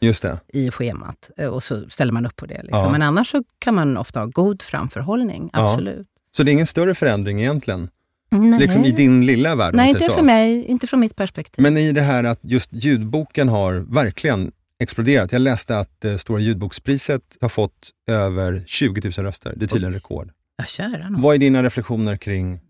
[0.52, 2.62] i schemat eh, och så ställer man upp på det.
[2.62, 2.78] Liksom.
[2.78, 2.92] Ja.
[2.92, 5.64] Men annars så kan man ofta ha god framförhållning, Ja.
[5.64, 6.06] absolut.
[6.36, 7.88] Så det är ingen större förändring egentligen,
[8.30, 9.74] Nej, liksom i din lilla värld?
[9.74, 10.12] Nej inte så.
[10.12, 11.62] för mig, inte från mitt perspektiv.
[11.62, 15.32] Men i det här att just ljudboken har verkligen exploderat.
[15.32, 19.52] Jag läste att eh, Stora ljudbokspriset har fått över 20 000 röster.
[19.56, 20.30] Det är tydligen rekord.
[20.56, 21.06] Ja, kära.
[21.18, 22.60] Vad är dina reflektioner kring,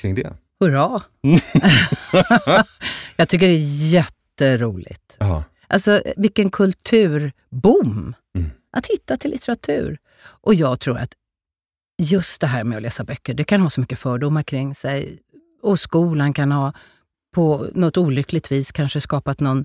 [0.00, 0.32] kring det?
[0.62, 1.02] Hurra!
[3.16, 5.16] jag tycker det är jätteroligt.
[5.18, 5.44] Ja.
[5.66, 8.14] Alltså vilken kulturboom!
[8.36, 8.50] Mm.
[8.76, 9.98] Att hitta till litteratur.
[10.24, 11.12] Och jag tror att
[12.02, 15.18] just det här med att läsa böcker, det kan ha så mycket fördomar kring sig.
[15.62, 16.72] Och skolan kan ha
[17.34, 19.64] på något olyckligt vis kanske skapat någon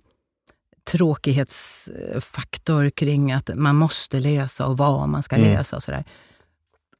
[0.92, 5.54] tråkighetsfaktor kring att man måste läsa och vad man ska Mm.
[5.54, 6.04] läsa och sådär.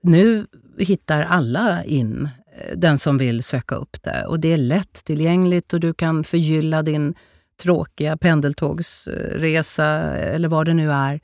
[0.02, 2.30] Nu hittar alla in,
[2.76, 4.26] den som vill söka upp det.
[4.26, 7.16] Och det är lättillgängligt och du kan förgylla din
[7.62, 11.20] tråkiga pendeltågsresa eller vad det nu är.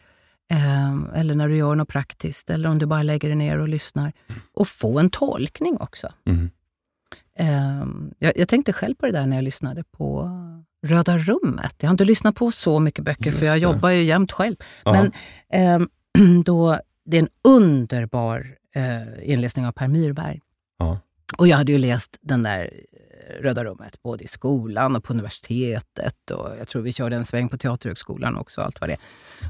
[0.51, 3.67] Eh, Eller när du gör något praktiskt, eller om du bara lägger dig ner och
[3.67, 4.13] lyssnar.
[4.53, 6.09] Och få en tolkning också.
[6.25, 6.49] Mm.
[7.39, 7.85] Eh,
[8.19, 10.29] Jag, jag tänkte själv på det där när jag lyssnade på
[10.85, 11.75] Röda rummet.
[11.79, 13.59] Jag har inte lyssnat på så mycket böcker, Just för jag det.
[13.61, 14.55] jobbar ju jämt själv.
[14.85, 14.93] Ja.
[14.93, 15.11] Men
[15.49, 20.41] ehm, då, det är en underbar eh, inläsning av Per Myrberg.
[20.79, 20.99] Ja.
[21.37, 25.13] Och jag hade ju läst den där eh, Röda rummet både i skolan och på
[25.13, 26.31] universitetet.
[26.31, 28.61] Och jag tror vi körde en sväng på Teaterhögskolan också.
[28.61, 28.97] Allt vad det.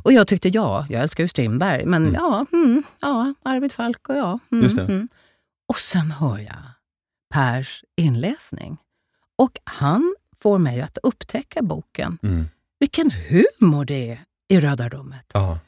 [0.04, 2.14] Och jag tyckte, ja, jag älskar ju Strindberg, men Mm.
[2.16, 4.40] ja, mm, ja, Arvid Falk och jag.
[4.52, 4.80] Mm.
[4.80, 5.08] Mm.
[5.68, 6.56] Och sen hör jag
[7.34, 8.78] Pers inläsning.
[9.38, 12.18] Och han får mig att upptäcka boken.
[12.24, 12.46] Mm.
[12.80, 15.26] Vilken humor det är i Röda rummet.
[15.34, 15.60] Ja.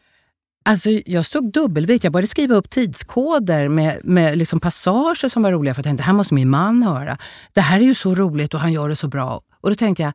[0.68, 2.04] Alltså, jag stod dubbelvikt.
[2.04, 5.74] Jag började skriva upp tidskoder med, med liksom passager som var roliga.
[5.74, 7.18] För jag tänkte, det här måste min man höra.
[7.54, 9.42] Det här är ju så roligt och han gör det så bra.
[9.62, 10.14] Och då tänkte jag,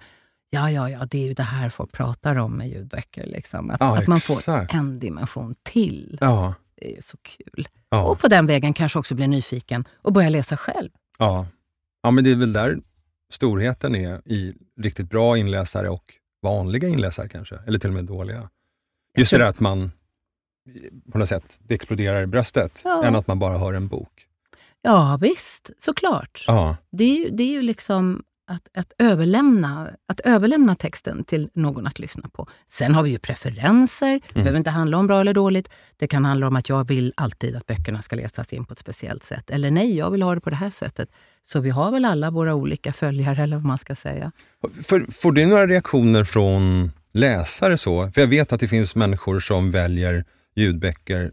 [0.50, 3.26] ja, ja, ja, det är ju det här folk pratar om med ljudböcker.
[3.26, 3.70] Liksom.
[3.70, 6.18] Att, Ja, att man får en dimension till.
[6.20, 6.54] Ja.
[6.80, 7.68] Det är så kul.
[7.90, 8.04] Ja.
[8.04, 10.90] Och på den vägen kanske också bli nyfiken och börja läsa själv.
[11.18, 11.46] Ja.
[12.02, 12.78] ja, men det är väl där
[13.32, 18.48] storheten är i riktigt bra inläsare och vanliga inläsare kanske, eller till och med dåliga.
[19.16, 19.92] Just tror- det där att man
[21.12, 23.04] på något sätt, det exploderar i bröstet, Ja.
[23.04, 24.26] än att man bara hör en bok.
[24.82, 26.44] Ja, visst, såklart.
[26.46, 31.48] Ja, Det är, ju, det är ju liksom att, att, överlämna, att överlämna texten till
[31.54, 32.46] någon att lyssna på.
[32.66, 34.20] Sen har vi ju preferenser.
[34.28, 35.68] Det behöver inte handla om bra eller dåligt.
[35.96, 38.78] Det kan handla om att jag vill alltid att böckerna ska läsas in på ett
[38.78, 39.50] speciellt sätt.
[39.50, 41.08] Eller nej, jag vill ha det på det här sättet.
[41.42, 44.32] Så vi har väl alla våra olika följare, eller vad man ska säga.
[44.82, 48.10] För, får du några reaktioner från läsare så?
[48.10, 50.24] För jag vet att det finns människor som väljer
[50.60, 51.32] ljudböcker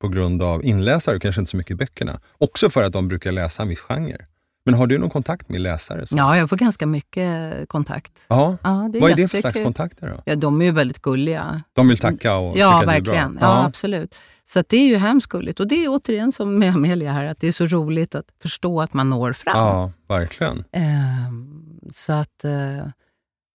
[0.00, 2.20] på grund av inläsare, kanske inte så mycket böckerna.
[2.38, 4.26] Också för att de brukar läsa en viss genre.
[4.66, 6.06] Men har du någon kontakt med läsare?
[6.06, 6.16] Så?
[6.16, 8.12] Ja, jag får ganska mycket kontakt.
[8.28, 8.56] Ja.
[8.62, 10.22] Ja, det är Vad är det för slags kontakter då?
[10.26, 11.62] Ja, de är ju väldigt gulliga.
[11.72, 13.34] De vill tacka och Ja, tycka verkligen.
[13.34, 13.48] det är bra?
[13.48, 14.14] Ja, absolut.
[14.44, 15.60] Så det är ju hemskt gulligt.
[15.60, 18.80] Och det är återigen som med Amelia här, att det är så roligt att förstå
[18.80, 19.56] att man når fram.
[19.56, 20.64] ja, verkligen.
[20.72, 22.86] Ehm, så att, eh,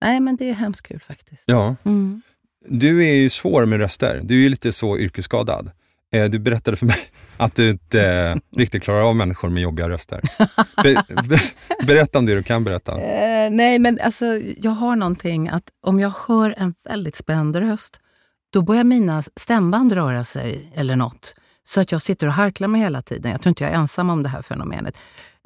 [0.02, 1.44] nej men det är hemskt kul faktiskt.
[1.46, 1.76] Ja.
[1.84, 2.22] Mm.
[2.72, 4.20] Du är ju svår med röster.
[4.24, 5.72] Du är ju lite så yrkesskadad.
[6.14, 6.98] Eh, Du berättade för mig
[7.38, 10.22] att du inte eh, riktigt klarar av människor med jobbiga röster.
[10.84, 11.40] Be, be,
[11.88, 13.02] berätta om det du kan berätta.
[13.02, 14.26] Eh, nej, men alltså,
[14.58, 18.00] jag har någonting att om jag hör en väldigt spänd röst,
[18.54, 21.36] då börjar mina stämband röra sig eller något.
[21.64, 23.32] Så att jag sitter och harklar mig hela tiden.
[23.32, 24.98] Jag tror inte jag är ensam om det här fenomenet.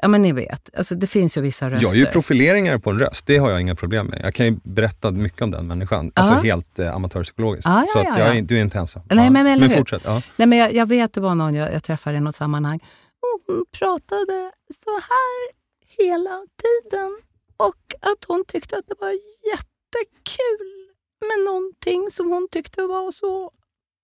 [0.04, 1.88] Ja, men ni vet, alltså, det finns ju vissa röster.
[1.88, 4.22] Jag ju profileringar på en röst, det har jag inga problem med.
[4.24, 7.66] Jag kan ju berätta mycket om den människan, alltså helt eh, amatörpsykologiskt.
[7.66, 8.34] Ja, ja, så att ja, jag ja.
[8.34, 9.02] är, du är inte ensam.
[9.10, 9.32] Nej, ja.
[9.32, 9.78] men eller men hur?
[9.78, 10.02] fortsätt.
[10.06, 10.22] Ja.
[10.36, 12.80] Nej, men jag, jag vet, det var någon jag, jag träffade i något sammanhang.
[13.22, 14.52] Hon pratade
[14.84, 15.52] så här
[15.98, 17.18] hela tiden.
[17.58, 19.12] Och att hon tyckte att det var
[19.52, 20.90] jättekul
[21.28, 23.52] med någonting som hon tyckte var så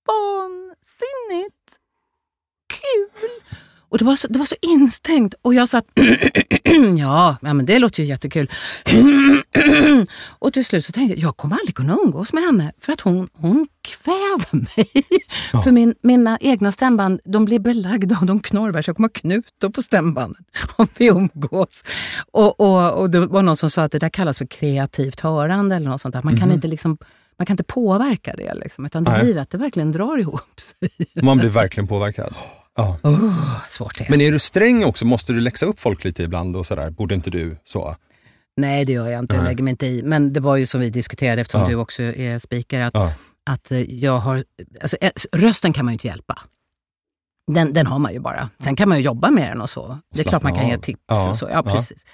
[0.07, 1.69] vansinnigt
[2.67, 3.29] kul.
[3.89, 5.33] Och det var så, det var så instängt.
[5.41, 5.81] Och jag sa
[6.97, 8.51] ja, ja, men det låter ju jättekul.
[10.29, 13.01] och till slut så tänkte jag, jag kommer aldrig kunna umgås med henne för att
[13.01, 15.03] hon, hon kväver mig.
[15.63, 19.13] För min, mina egna stämband de blir belagda av de knorvar så jag kommer ha
[19.13, 20.43] knutor på stämbanden
[20.75, 21.83] om vi umgås.
[22.31, 25.75] Och, och, och det var någon som sa att det där kallas för kreativt hörande
[25.75, 26.23] eller något sånt där.
[26.23, 26.97] Man kan inte liksom
[27.37, 29.23] man kan inte påverka det, liksom, utan det Nej.
[29.23, 30.89] blir att det verkligen drar ihop sig.
[31.23, 32.33] Man blir verkligen påverkad.
[32.79, 32.97] Ja.
[33.09, 34.09] Oh, svårt det.
[34.09, 35.05] Men är du sträng också?
[35.05, 36.89] Måste du läxa upp folk lite ibland och sådär?
[36.89, 37.95] Borde inte du så?
[38.57, 39.35] Nej, det gör jag inte.
[39.35, 40.03] Jag lägger mig inte i.
[40.03, 41.67] Men det var ju som vi diskuterade, eftersom Ja.
[41.67, 43.13] du också är speaker, att, Ja.
[43.45, 44.43] att eh, jag har...
[44.81, 46.41] Alltså, eh, rösten kan man ju inte hjälpa.
[47.51, 48.49] Den, den har man ju bara.
[48.59, 49.99] Sen kan man ju jobba med den och så.
[50.13, 51.49] Det är klart man kan ge tips Ja, och så.
[51.51, 52.05] Ja, precis.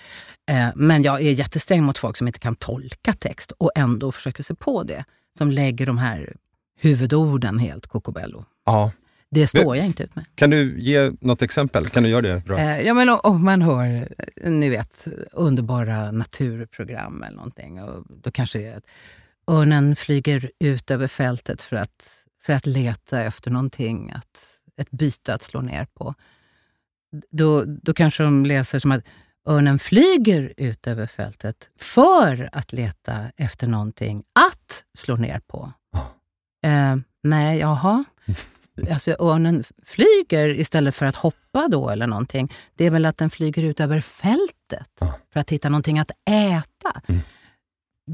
[0.51, 4.43] Eh, Men jag är jättesträng mot folk som inte kan tolka text och ändå försöker
[4.43, 5.03] sig på det.
[5.38, 6.36] Som lägger de här
[6.80, 8.45] huvudorden helt kokobello.
[8.66, 8.91] Ja.
[9.32, 10.26] Det står jag inte ut med.
[10.36, 11.90] Kan du ge något exempel?
[11.90, 12.60] Kan du göra det bra?
[12.60, 14.08] Eh, Ja, men om- om man hör,
[14.42, 17.82] eh, ni vet, underbara naturprogram eller någonting.
[17.84, 18.86] Och då kanske det är att
[19.48, 25.34] örnen flyger ut över fältet för att, för att leta efter någonting, att, ett byte
[25.34, 26.14] att slå ner på.
[27.32, 29.04] Då, då kanske de läser som att
[29.48, 35.72] örnen flyger ut över fältet för att leta efter någonting att slå ner på.
[36.66, 38.04] Eh, nej, jaha.
[38.92, 42.54] Alltså örnen flyger istället för att hoppa då eller någonting.
[42.76, 45.14] Det är väl att den flyger ut över fältet Ja.
[45.34, 47.02] för att hitta någonting att äta.
[47.08, 47.22] Mm.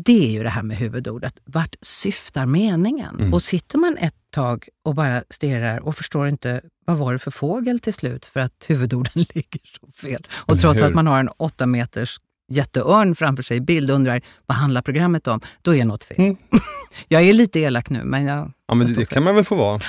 [0.05, 1.39] Det är ju det här med huvudordet.
[1.45, 3.15] Vart syftar meningen?
[3.19, 3.33] Mm.
[3.33, 7.31] Och sitter man ett tag och bara stirrar och förstår inte vad var det för
[7.31, 10.27] fågel till slut för att huvudorden ligger så fel.
[10.31, 10.85] Och Eller trots hur?
[10.85, 12.17] att man har en åtta meters
[12.51, 15.41] jätteörn framför sig i bild och undrar vad handlar programmet om?
[15.61, 16.19] Då är något fel.
[16.19, 16.37] Mm.
[17.07, 18.51] Jag är lite elak nu, men jag...
[18.67, 19.79] Ja, men det, det kan man väl få vara.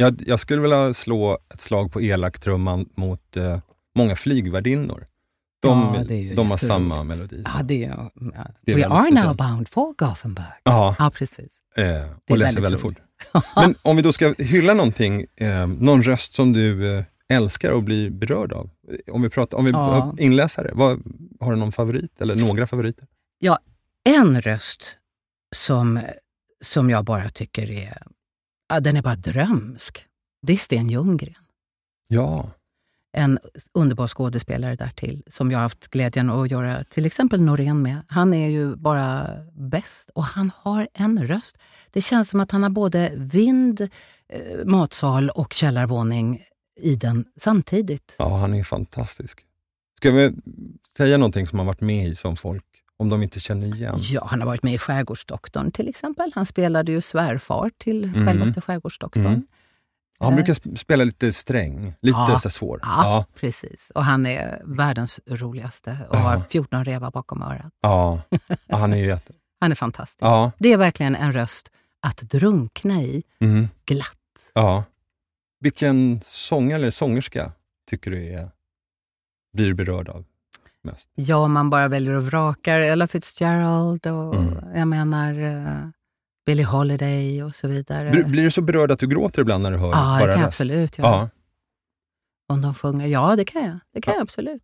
[0.00, 3.58] Jag, jag skulle vilja slå ett slag på elaktrumman mot eh,
[3.94, 5.06] många flygvärdinnor.
[5.62, 7.42] De, Ja, de har samma melodi.
[7.44, 8.10] Ja, det är, ja.
[8.62, 9.38] Det är We are now speciellt.
[9.38, 10.46] bound for Gothenburg.
[10.62, 11.60] Ja, Ja, precis.
[11.76, 12.96] eh, och läser väldigt fort.
[13.56, 17.82] Men om vi då ska hylla någonting, eh, någon röst som du eh, älskar och
[17.82, 18.70] blir berörd av.
[19.12, 20.14] Om vi, pratar, om vi Ja.
[20.18, 21.02] inläsare, vad,
[21.40, 23.06] har du någon favorit eller några favoriter?
[24.04, 24.96] En röst
[25.56, 26.00] som,
[26.64, 28.02] som jag bara tycker är,
[28.68, 30.04] ja, den är bara drömsk.
[30.46, 31.34] Det är Sten Ljunggren.
[32.08, 32.50] Ja,
[33.12, 33.38] En
[33.74, 38.00] underbar skådespelare därtill, som jag har haft glädjen att göra till exempel Norén med.
[38.08, 41.58] Han är ju bara bäst och han har en röst.
[41.90, 43.80] Det känns som att han har både vind,
[44.28, 46.42] eh, matsal och källarvåning
[46.80, 48.14] i den samtidigt.
[48.18, 49.44] ja, han är fantastisk.
[49.96, 50.32] Ska vi
[50.96, 52.64] säga någonting som har varit med i som folk,
[52.98, 53.94] om de inte känner igen?
[53.98, 56.32] Ja, han har varit med i Skärgårdsdoktorn till exempel.
[56.34, 58.26] Han spelade ju svärfar till Mm.
[58.26, 59.26] självaste Skärgårdsdoktorn.
[59.26, 59.46] Mm.
[60.20, 62.38] Han brukar sp- spela lite sträng, lite Ja.
[62.42, 62.80] så svår.
[62.82, 63.92] Ja, Ja, precis.
[63.94, 66.20] Och han är världens roligaste och Ja.
[66.20, 67.72] har 14 revar bakom örat.
[67.80, 68.20] ja.
[68.66, 69.32] ja han är jätte...
[69.60, 70.22] Han är fantastisk.
[70.22, 70.52] Ja.
[70.58, 71.70] Det är verkligen en röst
[72.02, 73.68] att drunkna i Mm.
[73.84, 74.16] glatt.
[74.54, 74.84] ja.
[75.60, 77.52] Vilken sångare eller sångerska
[77.90, 78.50] tycker du är,
[79.52, 80.24] blir berörd av
[80.90, 81.08] mest?
[81.14, 82.80] Ja, man bara väljer och vrakar.
[82.80, 84.76] Ella Fitzgerald och Mm.
[84.78, 85.88] jag menar uh,
[86.46, 88.10] Billie Holiday och så vidare.
[88.10, 90.34] Blir, blir du så berörd att du gråter ibland när du hör ja, det bara
[90.36, 90.44] röst?
[90.46, 91.08] absolut göra.
[91.08, 91.28] Ja.
[92.48, 93.78] Om de sjunger, ja det kan jag.
[93.94, 94.62] Det kan jag absolut.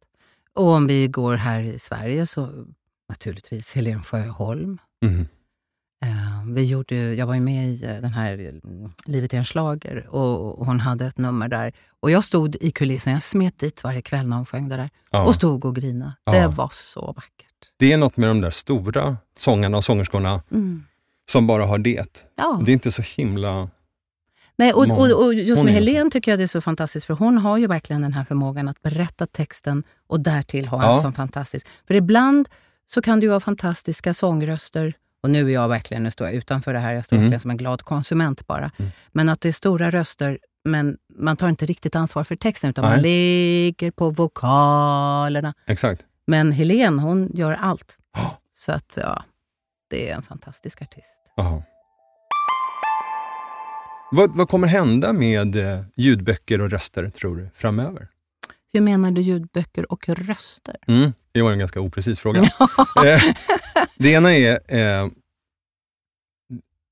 [0.54, 2.48] Och om vi går här i Sverige så
[3.08, 4.78] naturligtvis Helen Sjöholm.
[5.04, 5.28] Mhm.
[6.48, 9.44] Eh, vi gjorde, jag var ju med i eh, den här mm, Livet är en
[9.44, 11.72] schlager och och hon hade ett nummer där.
[12.00, 14.90] Och jag stod i kulissen, jag smet dit varje kväll när hon sjöng det där
[15.10, 15.24] Ja.
[15.24, 16.16] och stod och grina.
[16.24, 16.32] Ja.
[16.32, 17.70] Det var så vackert.
[17.76, 20.84] Det är något med de där stora sångarna och sångerskorna Mm.
[21.30, 22.26] som bara har det.
[22.36, 22.60] Ja.
[22.64, 23.68] Det är inte så himla...
[24.56, 25.84] Nej, och, och, och just med är så.
[25.84, 28.68] Helen tycker jag det är så fantastiskt, för hon har ju verkligen den här förmågan
[28.68, 31.02] att berätta texten och därtill ha en Ja.
[31.02, 31.66] sån fantastisk...
[31.86, 32.48] För ibland
[32.86, 34.94] så kan det ju vara fantastiska sångröster,
[35.24, 37.24] och nu är jag verkligen, nu står jag utanför det här, jag står Mm.
[37.24, 38.70] verkligen som en glad konsument bara.
[38.78, 38.90] Mm.
[39.12, 42.82] Men att det är stora röster, men man tar inte riktigt ansvar för texten, utan
[42.84, 43.02] man Nej.
[43.02, 45.54] ligger på vokalerna.
[45.66, 46.02] Exakt.
[46.26, 47.98] Men Helen, hon gör allt.
[48.16, 48.38] Ja.
[48.56, 49.24] Så att, ja,
[49.90, 51.20] det är en fantastisk artist.
[51.36, 51.62] Jaha.
[54.10, 58.08] Vad, vad kommer hända med eh, ljudböcker och röster, tror du, framöver?
[58.72, 60.76] Hur menar du ljudböcker och röster?
[60.86, 61.12] Mm.
[61.34, 62.40] Det var en ganska oprecis fråga.
[63.06, 63.22] Eh,
[63.96, 65.08] det ena är, eh,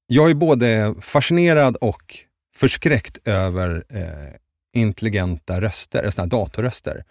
[0.07, 2.17] jag är både fascinerad och
[2.55, 4.35] förskräckt över eh,
[4.81, 7.05] intelligenta röster, såna här datorröster.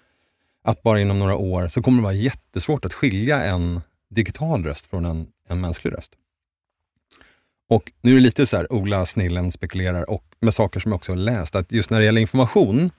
[0.64, 4.86] Att bara inom några år så kommer det vara jättesvårt att skilja en digital röst
[4.86, 6.12] från en, en mänsklig röst.
[7.70, 10.98] Och nu är det lite så här, Ola Snillen spekulerar och med saker som jag
[10.98, 12.92] också har läst, att just när det gäller information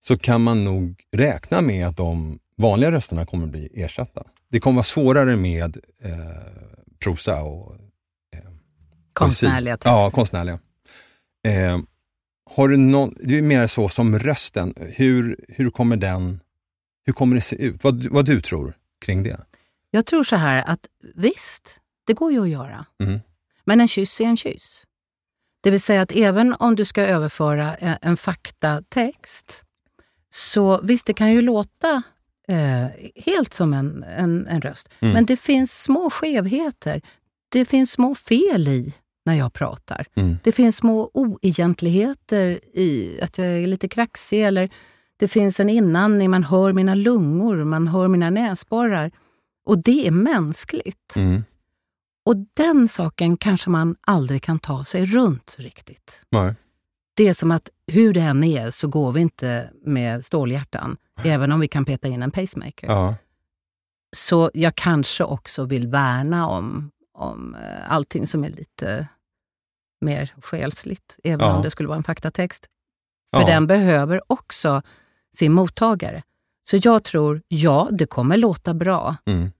[0.00, 4.22] så kan man nog räkna med att de vanliga rösterna kommer bli ersatta.
[4.48, 6.12] Det kommer vara svårare med eh,
[6.98, 7.76] prosa och
[9.12, 9.90] Konstnärliga texter.
[9.90, 10.58] Ja, konstnärliga.
[11.46, 11.78] Eh,
[12.50, 16.40] har du någon, det är mer så som rösten, hur, hur kommer den,
[17.06, 17.84] hur kommer det se ut?
[17.84, 19.40] Vad, vad du tror kring det?
[19.90, 22.86] Jag tror så här att visst, det går ju att göra.
[23.00, 23.20] Mm.
[23.64, 24.84] Men en kyss är en kyss.
[25.62, 29.64] Det vill säga att även om du ska överföra en, en faktatext,
[30.30, 32.02] så visst, det kan ju låta
[32.48, 32.86] eh,
[33.16, 34.88] helt som en, en, en röst.
[35.00, 35.14] Mm.
[35.14, 37.02] Men det finns små skevheter.
[37.48, 40.06] Det finns små fel i när jag pratar.
[40.14, 40.38] Mm.
[40.42, 44.70] Det finns små oegentligheter i att jag är lite kraxig eller
[45.16, 49.10] det finns en inandning, man hör mina lungor, man hör mina näsborrar.
[49.66, 51.16] Och det är mänskligt.
[51.16, 51.44] Mm.
[52.24, 56.22] Och den saken kanske man aldrig kan ta sig runt riktigt.
[56.30, 56.54] Nej.
[57.14, 61.52] Det är som att hur det än är så går vi inte med stålhjärtan, även
[61.52, 62.86] om vi kan peta in en pacemaker.
[62.86, 63.14] Ja.
[64.16, 69.08] Så jag kanske också vill värna om, om eh, allting som är lite
[70.00, 71.56] mer själsligt, även Ja.
[71.56, 72.66] om det skulle vara en faktatext.
[73.34, 73.46] För Ja.
[73.46, 74.82] den behöver också
[75.36, 76.22] sin mottagare.
[76.70, 79.50] Så jag tror, ja, det kommer låta bra, Mm.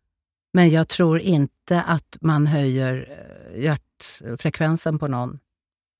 [0.54, 3.08] men jag tror inte att man höjer
[3.54, 5.38] eh, hjärtfrekvensen på någon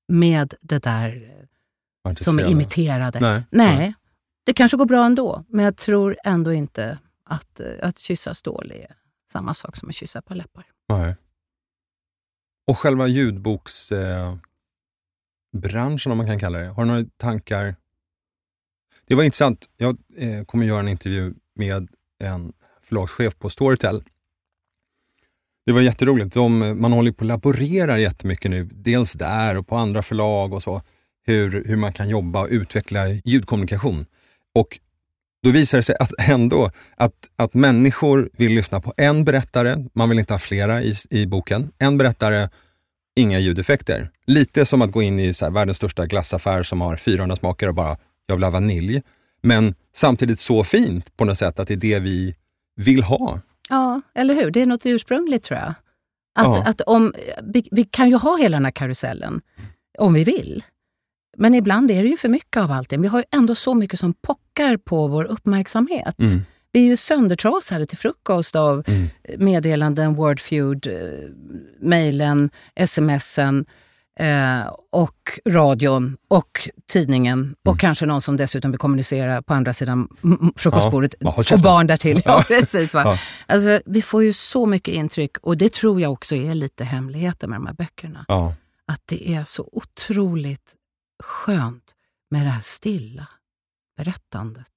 [0.07, 1.33] med det där
[2.19, 3.19] som är imiterade.
[3.19, 3.43] Nej.
[3.49, 3.93] Nej,
[4.43, 8.71] det kanske går bra ändå, men jag tror ändå inte att, eh, att kyssa stål
[8.71, 8.95] är
[9.31, 10.65] samma sak som att kyssa på läppar.
[10.89, 11.15] Nej.
[12.67, 14.41] Och själva ljudboksbranschen,
[16.05, 16.67] eh, om man kan kalla det.
[16.67, 17.75] Har du några tankar?
[19.05, 19.69] Det var intressant.
[19.77, 21.89] Jag eh, kommer göra en intervju med
[22.19, 24.03] en förlagschef på Storytel.
[25.65, 26.33] Det var jätteroligt.
[26.33, 30.63] De, man håller på att laborera jättemycket nu, dels där och på andra förlag och
[30.63, 30.81] så,
[31.25, 34.05] hur, hur man kan jobba och utveckla ljudkommunikation.
[34.55, 34.79] Och
[35.43, 40.09] då visar det sig att ändå att, att människor vill lyssna på en berättare, man
[40.09, 41.71] vill inte ha flera i, i boken.
[41.79, 42.49] En berättare,
[43.15, 44.09] inga ljudeffekter.
[44.27, 47.67] Lite som att gå in i så här, världens största glassaffär som har 400 smaker
[47.67, 49.01] och bara, jag vill ha vanilj.
[49.41, 52.35] Men samtidigt så fint på något sätt att det är det vi
[52.75, 53.39] vill ha.
[53.69, 54.51] Ja, eller hur?
[54.51, 55.73] Det är något ursprungligt tror jag.
[56.39, 56.63] Att, Ja.
[56.67, 59.41] att om, vi, vi kan ju ha hela den här karusellen
[59.99, 60.63] om vi vill.
[61.37, 63.01] Men ibland är det ju för mycket av allting.
[63.01, 66.19] Vi har ju ändå så mycket som pockar på vår uppmärksamhet.
[66.19, 66.41] Mm.
[66.71, 69.09] Vi är ju söndertrasade till frukost av Mm.
[69.37, 70.93] meddelanden, Wordfeud, eh,
[71.79, 72.49] mejlen,
[72.85, 73.65] smsen
[74.19, 74.61] eh,
[74.91, 80.37] och radion och tidningen och kanske någon som dessutom vill kommunicera på andra sidan mm,
[80.41, 82.21] mm, frukostbordet Ja, och barn därtill.
[82.25, 83.01] Ja, precis, va?
[83.05, 83.17] Ja.
[83.45, 87.49] Alltså, vi får ju så mycket intryck och det tror jag också är lite hemligheten
[87.49, 88.25] med de här böckerna.
[88.27, 88.53] Ja.
[88.87, 90.73] Att det är så otroligt
[91.23, 91.95] skönt
[92.31, 93.27] med det här stilla
[93.97, 94.67] berättandet.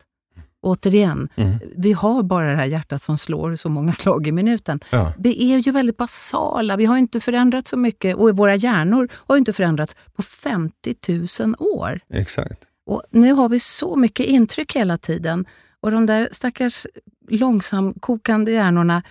[0.62, 1.58] Återigen, Mm.
[1.76, 4.80] vi har bara det här hjärtat som slår så många slag i minuten.
[4.90, 5.12] Ja.
[5.18, 9.36] Vi är ju väldigt basala, vi har inte förändrats så mycket och våra hjärnor har
[9.36, 10.94] inte förändrats på 50
[11.40, 12.00] 000 år.
[12.08, 12.68] Exakt.
[12.86, 15.46] Och nu har vi så mycket intryck hela tiden
[15.80, 16.86] och de där stackars
[17.28, 19.02] långsamkokande hjärnorna,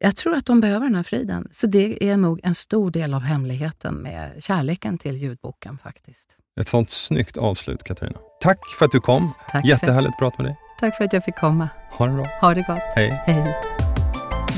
[0.00, 1.48] jag tror att de behöver den här friden.
[1.52, 6.36] Så det är nog en stor del av hemligheten med kärleken till ljudboken faktiskt.
[6.60, 8.18] Ett sånt snyggt avslut Katarina.
[8.40, 9.32] Tack för att du kom.
[9.52, 10.56] Tack Jättehärligt att prata med dig.
[10.80, 11.68] Tack för att jag fick komma.
[11.92, 12.26] Ha det bra.
[12.40, 12.78] Ha det gott.
[12.94, 13.22] Hej.
[13.26, 13.56] Hej.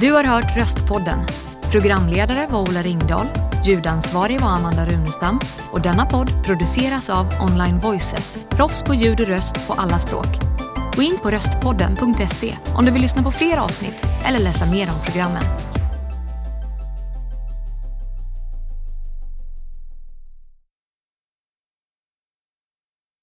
[0.01, 1.18] Du har hört Röstpodden.
[1.70, 3.26] Programledare var Ola Ringdahl,
[3.64, 5.40] ljudansvarig var Amanda Runestam
[5.72, 10.26] och denna podd produceras av Online Voices, proffs på ljud och röst på alla språk.
[10.96, 15.05] Gå in på röstpodden.se om du vill lyssna på fler avsnitt eller läsa mer om
[15.05, 15.42] programmen.